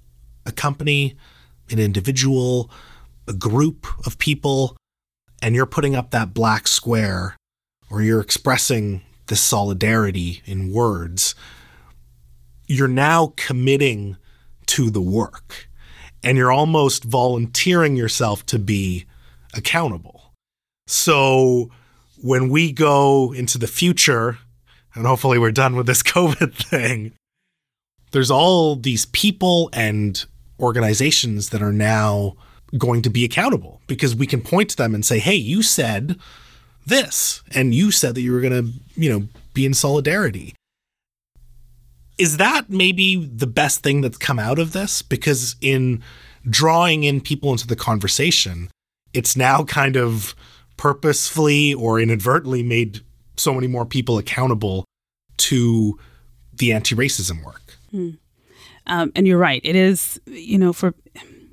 [0.45, 1.16] a company,
[1.70, 2.72] an individual,
[3.28, 4.76] a group of people,
[5.41, 7.38] and you're putting up that black square
[7.91, 11.36] or you're expressing this solidarity in words,
[12.66, 14.18] you're now committing
[14.66, 15.70] to the work.
[16.24, 19.06] And you're almost volunteering yourself to be
[19.54, 20.34] accountable.
[20.88, 21.70] So
[22.22, 24.38] when we go into the future,
[24.93, 27.14] and hopefully we're done with this COVID thing,
[28.12, 30.24] there's all these people and
[30.60, 32.36] organizations that are now
[32.78, 36.18] going to be accountable because we can point to them and say, hey, you said
[36.86, 40.56] this, and you said that you were going to, you know, be in solidarity.
[42.18, 45.02] Is that maybe the best thing that's come out of this?
[45.02, 46.04] Because in
[46.49, 48.70] drawing in people into the conversation,
[49.14, 50.36] it's now kind of
[50.78, 53.01] purposefully or inadvertently made
[53.38, 54.86] so many more people accountable
[55.38, 55.97] to
[56.53, 57.78] the anti racism work.
[58.88, 59.62] Um, and you're right.
[59.64, 60.93] It is, you know, for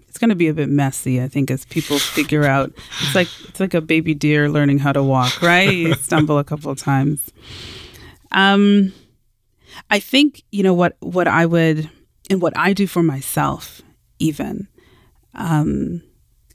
[0.09, 1.22] it's going to be a bit messy.
[1.22, 4.92] I think as people figure out, it's like it's like a baby deer learning how
[4.92, 5.70] to walk, right?
[5.70, 7.30] You stumble a couple of times.
[8.32, 8.92] Um,
[9.90, 11.90] I think you know what what I would
[12.30, 13.82] and what I do for myself,
[14.18, 14.68] even.
[15.34, 16.02] Um,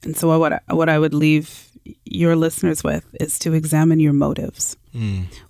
[0.04, 1.70] and so what I, what I would leave
[2.06, 4.78] your listeners with is to examine your motives.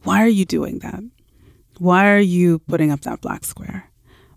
[0.04, 1.04] Why are you doing that?
[1.80, 3.90] Why are you putting up that black square?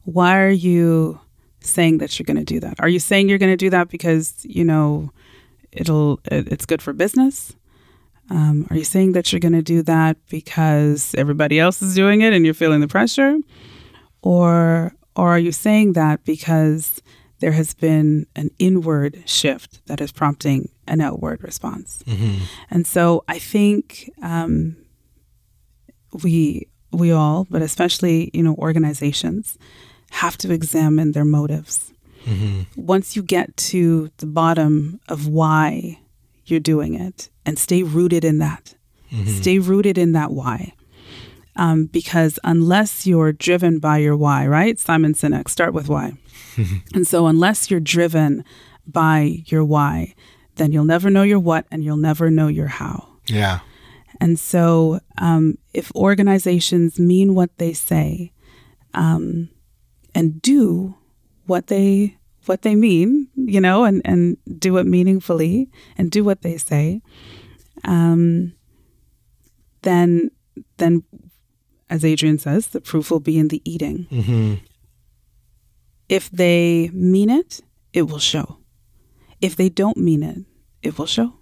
[0.05, 1.21] Why are you
[1.61, 2.75] saying that you're going to do that?
[2.81, 5.11] Are you saying you're going to do that because you know
[5.73, 7.55] it'll it- it's good for business?
[8.31, 12.23] Um, are you saying that you're going to do that because everybody else is doing
[12.23, 13.37] it and you're feeling the pressure,
[14.23, 17.01] or or are you saying that because
[17.41, 22.03] there has been an inward shift that is prompting an outward response?
[22.71, 24.77] And so I think um,
[26.23, 29.59] we we all, but especially you know organizations,
[30.11, 31.93] have to examine their motives.
[32.77, 35.99] Once you get to the bottom of why
[36.47, 38.75] you're doing it, and stay rooted in that,
[39.27, 40.73] stay rooted in that why.
[41.57, 44.79] Um, because unless you're driven by your why, right?
[44.79, 46.13] Simon Sinek, start with why.
[46.95, 48.45] and so, unless you're driven
[48.87, 50.15] by your why,
[50.57, 53.09] then you'll never know your what and you'll never know your how.
[53.27, 53.61] Yeah.
[54.21, 58.33] And so, um, if organizations mean what they say
[58.95, 59.51] um,
[60.15, 60.97] and do
[61.47, 66.43] what they what they mean, you know, and and do it meaningfully and do what
[66.43, 67.03] they say,
[67.85, 68.55] um,
[69.83, 70.31] then
[70.79, 71.03] then,
[71.91, 74.07] as Adrian says, the proof will be in the eating.
[76.09, 77.61] If they mean it,
[77.93, 78.59] it will show.
[79.41, 80.39] If they don't mean it,
[80.83, 81.35] it will show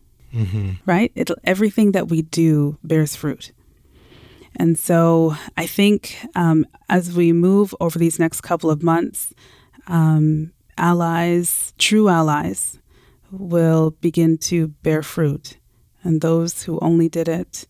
[0.84, 1.12] right?
[1.14, 3.52] It everything that we do bears fruit.
[4.56, 9.32] And so I think um, as we move over these next couple of months,
[9.86, 12.78] um, allies, true allies,
[13.30, 15.56] will begin to bear fruit.
[16.02, 17.66] And those who only did it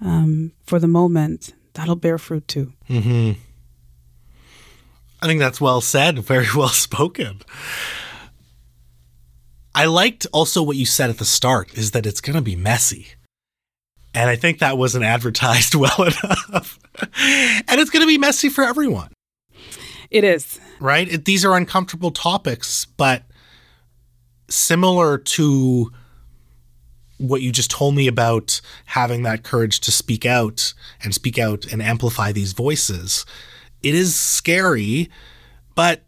[0.00, 2.72] um, for the moment, that'll bear fruit too.
[5.24, 7.40] I think that's well said, very well spoken.
[9.74, 12.54] I liked also what you said at the start is that it's going to be
[12.54, 13.08] messy.
[14.12, 16.78] And I think that wasn't advertised well enough.
[17.18, 19.08] and it's going to be messy for everyone,
[20.10, 20.60] It is.
[20.78, 21.08] right?
[21.10, 23.22] It, these are uncomfortable topics, but
[24.50, 25.90] similar to
[27.16, 31.64] what you just told me about having that courage to speak out and speak out
[31.72, 33.24] and amplify these voices.
[33.84, 35.10] It is scary,
[35.74, 36.02] but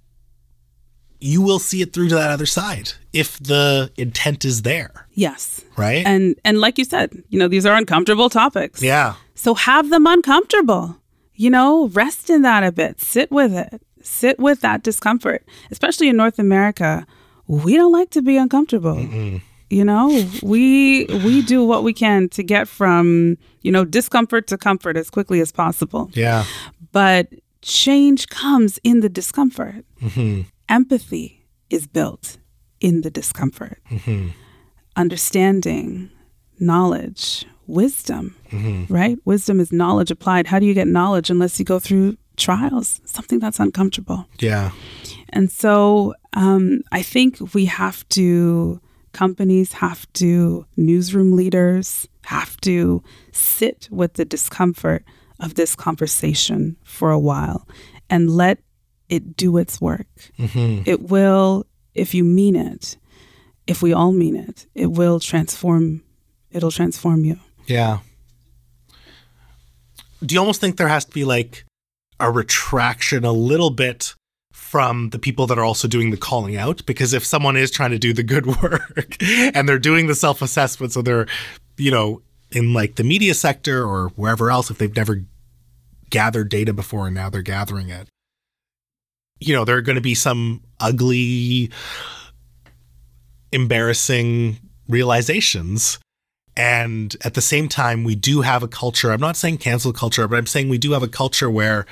[1.21, 5.63] you will see it through to that other side if the intent is there, Yes.
[5.77, 6.05] right?
[6.07, 8.83] And and like you said, you know, these are uncomfortable topics.
[8.83, 9.15] yeah.
[9.35, 10.97] So have them uncomfortable.
[11.35, 13.01] You know, rest in that a bit.
[13.01, 13.83] Sit with it.
[14.03, 15.45] Sit with that discomfort.
[15.71, 17.07] Especially in North America,
[17.47, 18.99] we don't like to be uncomfortable.
[19.69, 20.09] You know,
[20.43, 25.11] we we do what we can to get from, you know, discomfort to comfort as
[25.11, 26.09] quickly as possible.
[26.15, 26.45] Yeah.
[26.93, 27.29] But
[27.67, 29.85] change comes in the discomfort.
[30.01, 30.43] Mm-hmm.
[30.69, 32.39] Empathy is built
[32.81, 33.79] in the discomfort.
[33.91, 34.29] Mm-hmm.
[34.95, 36.11] Understanding,
[36.61, 38.93] knowledge, wisdom, mm-hmm.
[38.93, 39.19] right?
[39.25, 40.47] Wisdom is knowledge applied.
[40.47, 44.27] How do you get knowledge unless you go through trials, something that's uncomfortable?
[44.39, 44.71] Yeah.
[45.31, 48.81] And so um, I think we have to,
[49.13, 53.03] companies have to, newsroom leaders have to
[53.33, 55.05] sit with the discomfort
[55.41, 57.67] of this conversation for a while
[58.09, 58.59] and let
[59.09, 60.07] it do its work.
[60.39, 60.83] Mm-hmm.
[60.87, 62.97] It will, if you mean it,
[63.67, 66.03] if we all mean it, it will transform,
[66.51, 67.39] it'll transform you.
[67.67, 67.99] Yeah.
[70.25, 71.65] Do you almost think there has to be like
[72.19, 74.15] a retraction a little bit
[74.53, 76.85] from the people that are also doing the calling out?
[76.87, 80.43] Because if someone is trying to do the good work and they're doing the self
[80.43, 81.27] assessment, so they're,
[81.77, 85.23] you know, in like the media sector or wherever else, if they've never
[86.11, 88.09] gathered data before and now they're gathering it,
[89.41, 91.71] you know, there are going to be some ugly,
[93.53, 95.99] embarrassing realizations.
[96.57, 99.13] And at the same time, we do have a culture.
[99.13, 101.87] I'm not saying cancel culture, but I'm saying we do have a culture where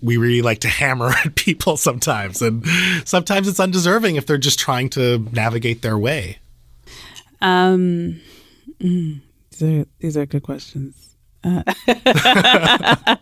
[0.00, 2.40] we really like to hammer at people sometimes.
[2.40, 2.64] And
[3.04, 6.38] sometimes it's undeserving if they're just trying to navigate their way.
[7.40, 8.20] Um,
[8.80, 9.20] mm,
[9.58, 11.16] these are these are good questions.
[11.44, 11.62] Uh,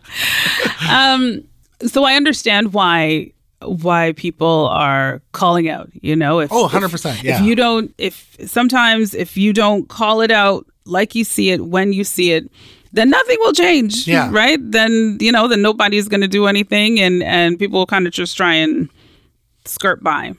[0.89, 1.43] um,
[1.85, 3.31] so I understand why
[3.61, 5.89] why people are calling out.
[6.01, 7.39] You know, if Oh, 100%, if, yeah.
[7.39, 11.65] if you don't, if sometimes if you don't call it out like you see it
[11.65, 12.49] when you see it.
[12.95, 14.29] Then nothing will change, Yeah.
[14.31, 14.59] right?
[14.61, 18.13] Then you know, then nobody's going to do anything, and and people will kind of
[18.13, 18.87] just try and
[19.65, 20.33] skirt by.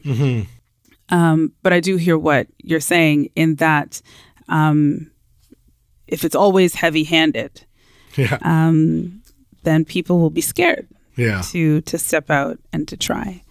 [1.09, 4.01] Um, but I do hear what you're saying in that
[4.49, 5.11] um,
[6.07, 7.64] if it's always heavy handed,
[8.16, 8.38] Yeah.
[8.42, 9.22] um,
[9.62, 10.86] then people will be scared
[11.16, 11.40] yeah.
[11.52, 13.42] to to step out and to try.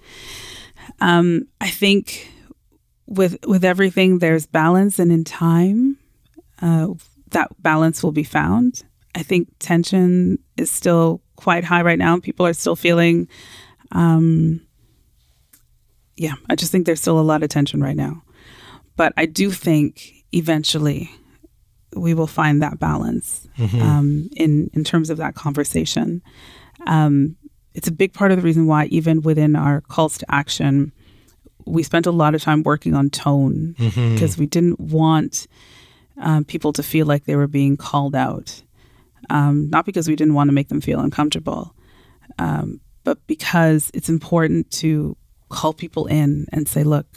[1.01, 2.29] Um, I think
[3.07, 5.97] with with everything, there's balance, and in time,
[6.61, 6.87] uh,
[7.31, 8.83] that balance will be found.
[9.15, 12.19] I think tension is still quite high right now.
[12.19, 13.27] People are still feeling.
[13.91, 14.61] Um,
[16.15, 18.23] yeah, I just think there's still a lot of tension right now,
[18.95, 21.09] but I do think eventually
[21.95, 23.47] we will find that balance
[23.81, 26.21] um, in in terms of that conversation.
[26.87, 27.35] Um,
[27.73, 30.91] it's a big part of the reason why, even within our calls to action,
[31.65, 33.75] we spent a lot of time working on tone
[34.13, 35.47] because we didn't want
[36.17, 38.61] um, people to feel like they were being called out.
[39.29, 41.73] Um, not because we didn't want to make them feel uncomfortable,
[42.39, 45.15] um, but because it's important to
[45.49, 47.07] call people in and say, "Look,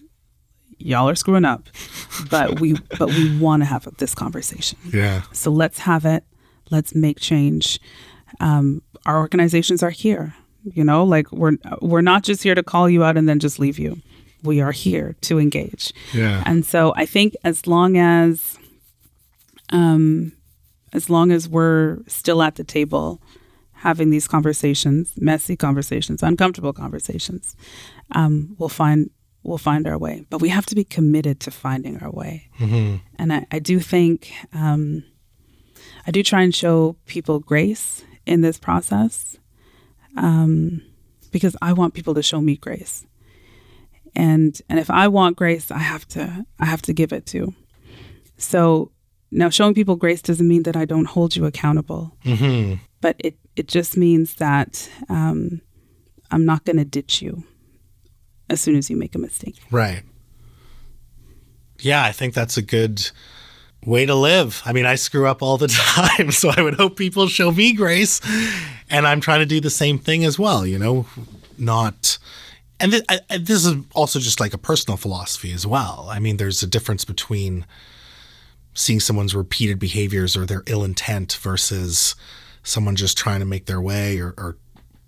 [0.78, 1.68] y'all are screwing up,
[2.30, 5.22] but we but we want to have this conversation." Yeah.
[5.32, 6.24] So let's have it.
[6.70, 7.80] Let's make change.
[8.40, 10.34] Um, our organizations are here.
[10.64, 13.58] You know, like we're we're not just here to call you out and then just
[13.58, 14.00] leave you.
[14.42, 15.92] We are here to engage.
[16.12, 16.42] Yeah.
[16.44, 18.58] And so I think as long as,
[19.70, 20.32] um,
[20.92, 23.20] as long as we're still at the table,
[23.72, 27.56] having these conversations, messy conversations, uncomfortable conversations,
[28.12, 29.10] um, we'll find
[29.46, 30.24] we'll find our way.
[30.30, 32.48] But we have to be committed to finding our way.
[33.18, 35.04] And I, I do think um,
[36.06, 39.38] I do try and show people grace in this process
[40.16, 40.82] um,
[41.30, 43.06] because I want people to show me grace.
[44.14, 47.52] And and if I want grace, I have to I have to give it to.
[48.38, 48.90] So
[49.30, 52.74] now showing people grace doesn't mean that I don't hold you accountable, Mm-hmm.
[53.00, 55.60] but it it just means that um,
[56.30, 57.44] I'm not going to ditch you
[58.48, 59.56] as soon as you make a mistake.
[59.70, 60.02] Right.
[61.78, 63.10] Yeah, I think that's a good
[63.84, 64.62] way to live.
[64.64, 67.72] I mean, I screw up all the time, so I would hope people show me
[67.72, 68.20] grace.
[68.90, 71.06] And I'm trying to do the same thing as well, you know,
[71.58, 72.18] not.
[72.78, 76.08] And th- I, this is also just like a personal philosophy as well.
[76.10, 77.66] I mean, there's a difference between
[78.74, 82.14] seeing someone's repeated behaviors or their ill intent versus
[82.62, 84.58] someone just trying to make their way or, or,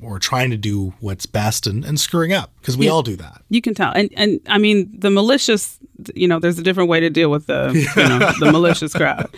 [0.00, 2.92] or trying to do what's best and, and screwing up because we Yeah.
[2.92, 3.42] all do that.
[3.48, 5.78] You can tell, and and I mean the malicious.
[6.14, 9.28] You know, there's a different way to deal with the you know the malicious crowd,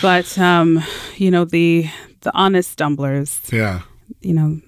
[0.00, 0.82] but um,
[1.16, 1.88] you know the
[2.20, 3.40] the honest stumblers.
[3.52, 3.82] Yeah.
[4.20, 4.60] You know,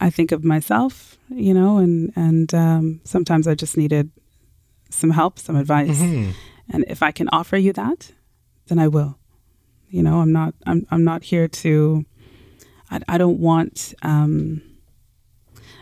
[0.00, 1.16] I think of myself.
[1.30, 4.10] You know, and and um, sometimes I just needed
[4.90, 8.12] some help, some advice, and if I can offer you that,
[8.66, 9.18] then I will.
[9.88, 10.54] You know, I'm not.
[10.66, 10.86] I'm.
[10.90, 12.04] I'm not here to.
[12.92, 13.94] I, I don't want.
[14.02, 14.62] Um,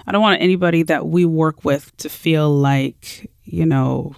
[0.06, 4.14] I don't want anybody that we work with to feel like you know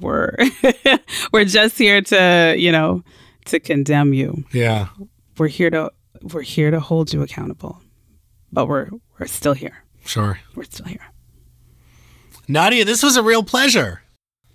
[0.00, 0.36] we're
[1.32, 3.04] we're just here to you know
[3.46, 4.44] to condemn you.
[4.52, 4.88] Yeah.
[5.36, 7.82] We're here to we're here to hold you accountable,
[8.50, 8.88] but we're
[9.18, 9.84] we're still here.
[10.04, 10.40] Sure.
[10.54, 11.12] We're still here.
[12.48, 14.02] Nadia, this was a real pleasure.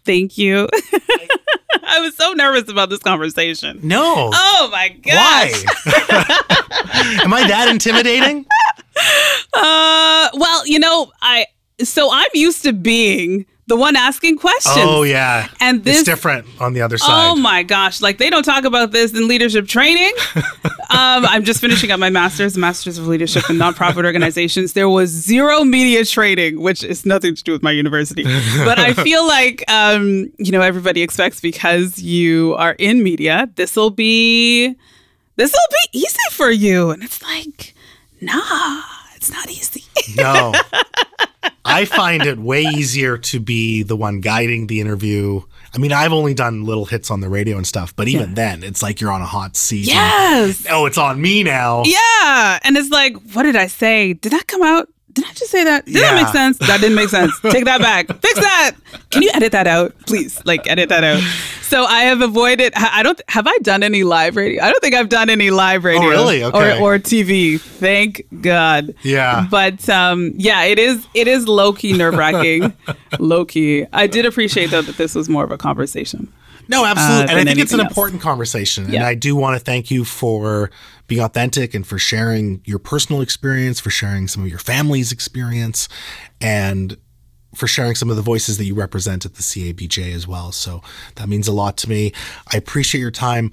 [0.05, 0.67] Thank you.
[1.89, 3.79] I was so nervous about this conversation.
[3.83, 4.29] No.
[4.33, 5.63] Oh my gosh.
[5.85, 7.19] Why?
[7.23, 8.45] Am I that intimidating?
[9.53, 11.45] Uh, well, you know, I
[11.81, 14.75] so I'm used to being the one asking questions.
[14.77, 15.47] Oh yeah.
[15.61, 17.29] And this it's different on the other side.
[17.31, 18.01] Oh my gosh!
[18.01, 20.11] Like they don't talk about this in leadership training.
[20.35, 24.73] um, I'm just finishing up my master's, master's of leadership in nonprofit organizations.
[24.73, 28.23] There was zero media training, which is nothing to do with my university.
[28.23, 33.75] But I feel like um, you know everybody expects because you are in media, this
[33.75, 34.75] will be
[35.35, 37.75] this will be easy for you, and it's like,
[38.19, 38.81] nah,
[39.15, 39.83] it's not easy.
[40.17, 40.53] No.
[41.65, 45.41] I find it way easier to be the one guiding the interview.
[45.73, 48.35] I mean, I've only done little hits on the radio and stuff, but even Yeah.
[48.35, 49.87] then, it's like you're on a hot seat.
[49.89, 50.65] and, yes.
[50.69, 51.83] oh, it's on me now.
[51.85, 52.59] Yeah.
[52.63, 54.13] And it's like, what did I say?
[54.13, 54.89] Did that come out?
[55.21, 55.85] Did I just say that?
[55.85, 56.01] Did Yeah.
[56.13, 56.57] that make sense?
[56.59, 57.33] That didn't make sense.
[57.41, 58.07] Take that back.
[58.21, 58.75] Fix that.
[59.11, 60.43] Can you edit that out, please?
[60.45, 61.21] Like edit that out.
[61.61, 62.73] So I have avoided.
[62.75, 63.21] I don't.
[63.29, 64.63] Have I done any live radio?
[64.63, 66.01] I don't think I've done any live radio.
[66.03, 66.43] Oh, really?
[66.43, 66.79] Okay.
[66.79, 67.59] Or or TV.
[67.59, 68.95] Thank God.
[69.03, 69.45] Yeah.
[69.51, 71.05] But um, yeah, it is.
[71.13, 72.73] It is low key nerve wracking.
[73.19, 73.85] low key.
[73.93, 76.31] I did appreciate though that this was more of a conversation.
[76.67, 77.33] No, absolutely.
[77.33, 77.89] uh, and I think it's an else.
[77.89, 78.85] important conversation.
[78.93, 80.69] And I do want to thank you for
[81.09, 85.89] being authentic and for sharing your personal experience, for sharing some of your family's experience,
[86.39, 86.97] and
[87.55, 90.51] for sharing some of the voices that you represent at the CABJ as well.
[90.51, 90.81] So
[91.15, 92.13] that means a lot to me.
[92.53, 93.51] I appreciate your time.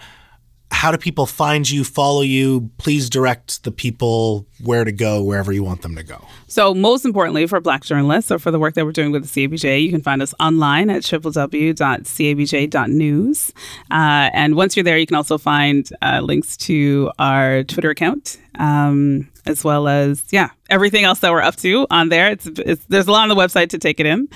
[0.73, 2.71] How do people find you, follow you?
[2.77, 6.27] Please direct the people where to go, wherever you want them to go.
[6.49, 9.49] So, most importantly, for Black journalists or for the work that we're doing with the
[9.49, 13.53] CABJ, you can find us online at www.cabj.news.
[13.91, 18.39] Uh, and once you're there, you can also find uh, links to our Twitter account,
[18.59, 22.31] um, as well as, yeah, everything else that we're up to on there.
[22.31, 24.29] It's, it's There's a lot on the website to take it in.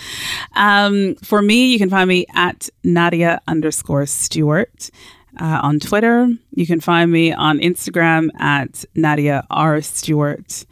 [0.54, 4.90] Um, for me, you can find me at Nadia underscore Stewart.
[5.38, 9.80] Uh, on Twitter, you can find me on Instagram at Nadia R.
[9.80, 10.64] Stewart.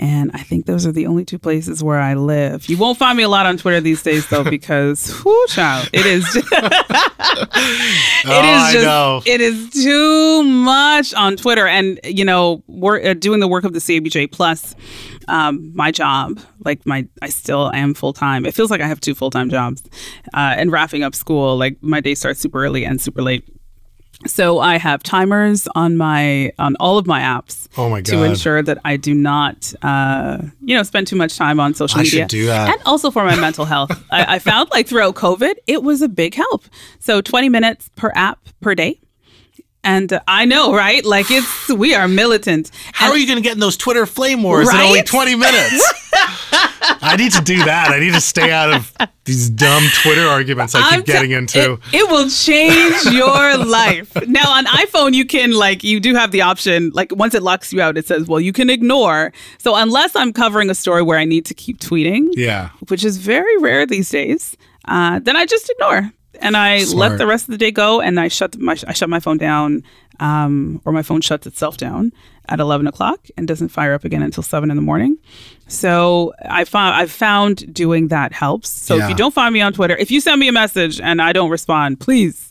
[0.00, 2.66] And I think those are the only two places where I live.
[2.70, 6.06] You won't find me a lot on Twitter these days, though, because whoo, child, it
[6.06, 6.24] is.
[6.36, 6.44] it
[8.24, 9.28] oh, is just.
[9.28, 13.74] It is too much on Twitter, and you know, we're uh, doing the work of
[13.74, 14.74] the CABJ plus.
[15.28, 18.46] Um, my job, like my, I still am full time.
[18.46, 19.82] It feels like I have two full time jobs,
[20.32, 21.58] uh, and wrapping up school.
[21.58, 23.44] Like my day starts super early and super late.
[24.26, 28.60] So I have timers on my on all of my apps Oh my to ensure
[28.62, 32.20] that I do not, uh, you know, spend too much time on social I media.
[32.22, 32.68] should do that.
[32.74, 36.08] And also for my mental health, I, I found like throughout COVID, it was a
[36.08, 36.64] big help.
[36.98, 39.00] So 20 minutes per app per day.
[39.82, 41.02] And uh, I know, right?
[41.02, 42.70] Like it's we are militant.
[42.92, 45.34] How And- are you going to get in those Twitter flame wars in only 20
[45.36, 45.94] minutes?
[47.02, 47.90] I need to do that.
[47.90, 48.94] I need to stay out of
[49.24, 51.74] these dumb Twitter arguments I keep te- getting into.
[51.74, 54.14] It, it will change your life.
[54.26, 56.90] Now on iPhone, you can like you do have the option.
[56.94, 60.32] Like once it locks you out, it says, "Well, you can ignore." So unless I'm
[60.32, 62.70] covering a story where I need to keep tweeting, yeah.
[62.88, 64.56] which is very rare these days,
[64.86, 67.10] uh, then I just ignore and I Smart.
[67.10, 69.38] let the rest of the day go, and I shut my I shut my phone
[69.38, 69.82] down,
[70.18, 72.12] um, or my phone shuts itself down
[72.50, 75.16] at eleven o'clock and doesn't fire up again until seven in the morning.
[75.68, 78.68] So I found I've found doing that helps.
[78.68, 79.04] So Yeah.
[79.04, 81.32] if you don't find me on Twitter, if you send me a message and I
[81.32, 82.48] don't respond, please,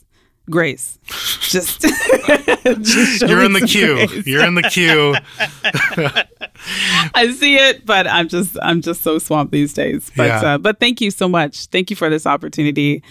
[0.50, 0.98] Grace,
[1.42, 1.80] just,
[2.80, 4.06] just You're in the queue.
[4.08, 4.26] grace.
[4.26, 5.14] You're in the queue.
[7.14, 10.10] I see it, but I'm just I'm just so swamped these days.
[10.16, 10.40] But Yeah.
[10.54, 11.66] uh, but thank you so much.
[11.66, 13.02] Thank you for this opportunity.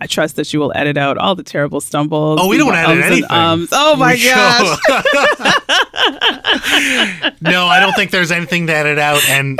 [0.00, 2.40] I trust that you will edit out all the terrible stumbles.
[2.42, 3.30] Oh, we don't edit anything.
[3.30, 3.68] ums.
[3.72, 4.78] Oh my gosh.
[7.40, 9.22] no, I don't think there's anything to edit out.
[9.28, 9.58] And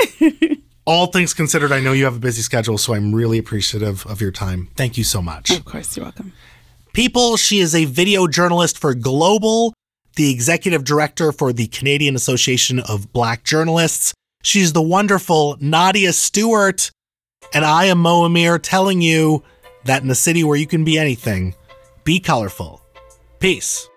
[0.86, 4.20] all things considered, I know you have a busy schedule, so I'm really appreciative of
[4.20, 4.69] your time.
[4.77, 5.51] Thank you so much.
[5.51, 6.32] Of course, you're welcome.
[6.93, 9.73] People, she is a video journalist for Global,
[10.16, 14.15] the executive director for the Canadian Association of Black Journalists.
[14.43, 16.90] She's the wonderful Nadia Stewart.
[17.52, 19.43] And I am Mo Amir telling you
[19.85, 21.55] that in a city where you can be anything,
[22.05, 22.82] be colorful.
[23.39, 23.89] Peace.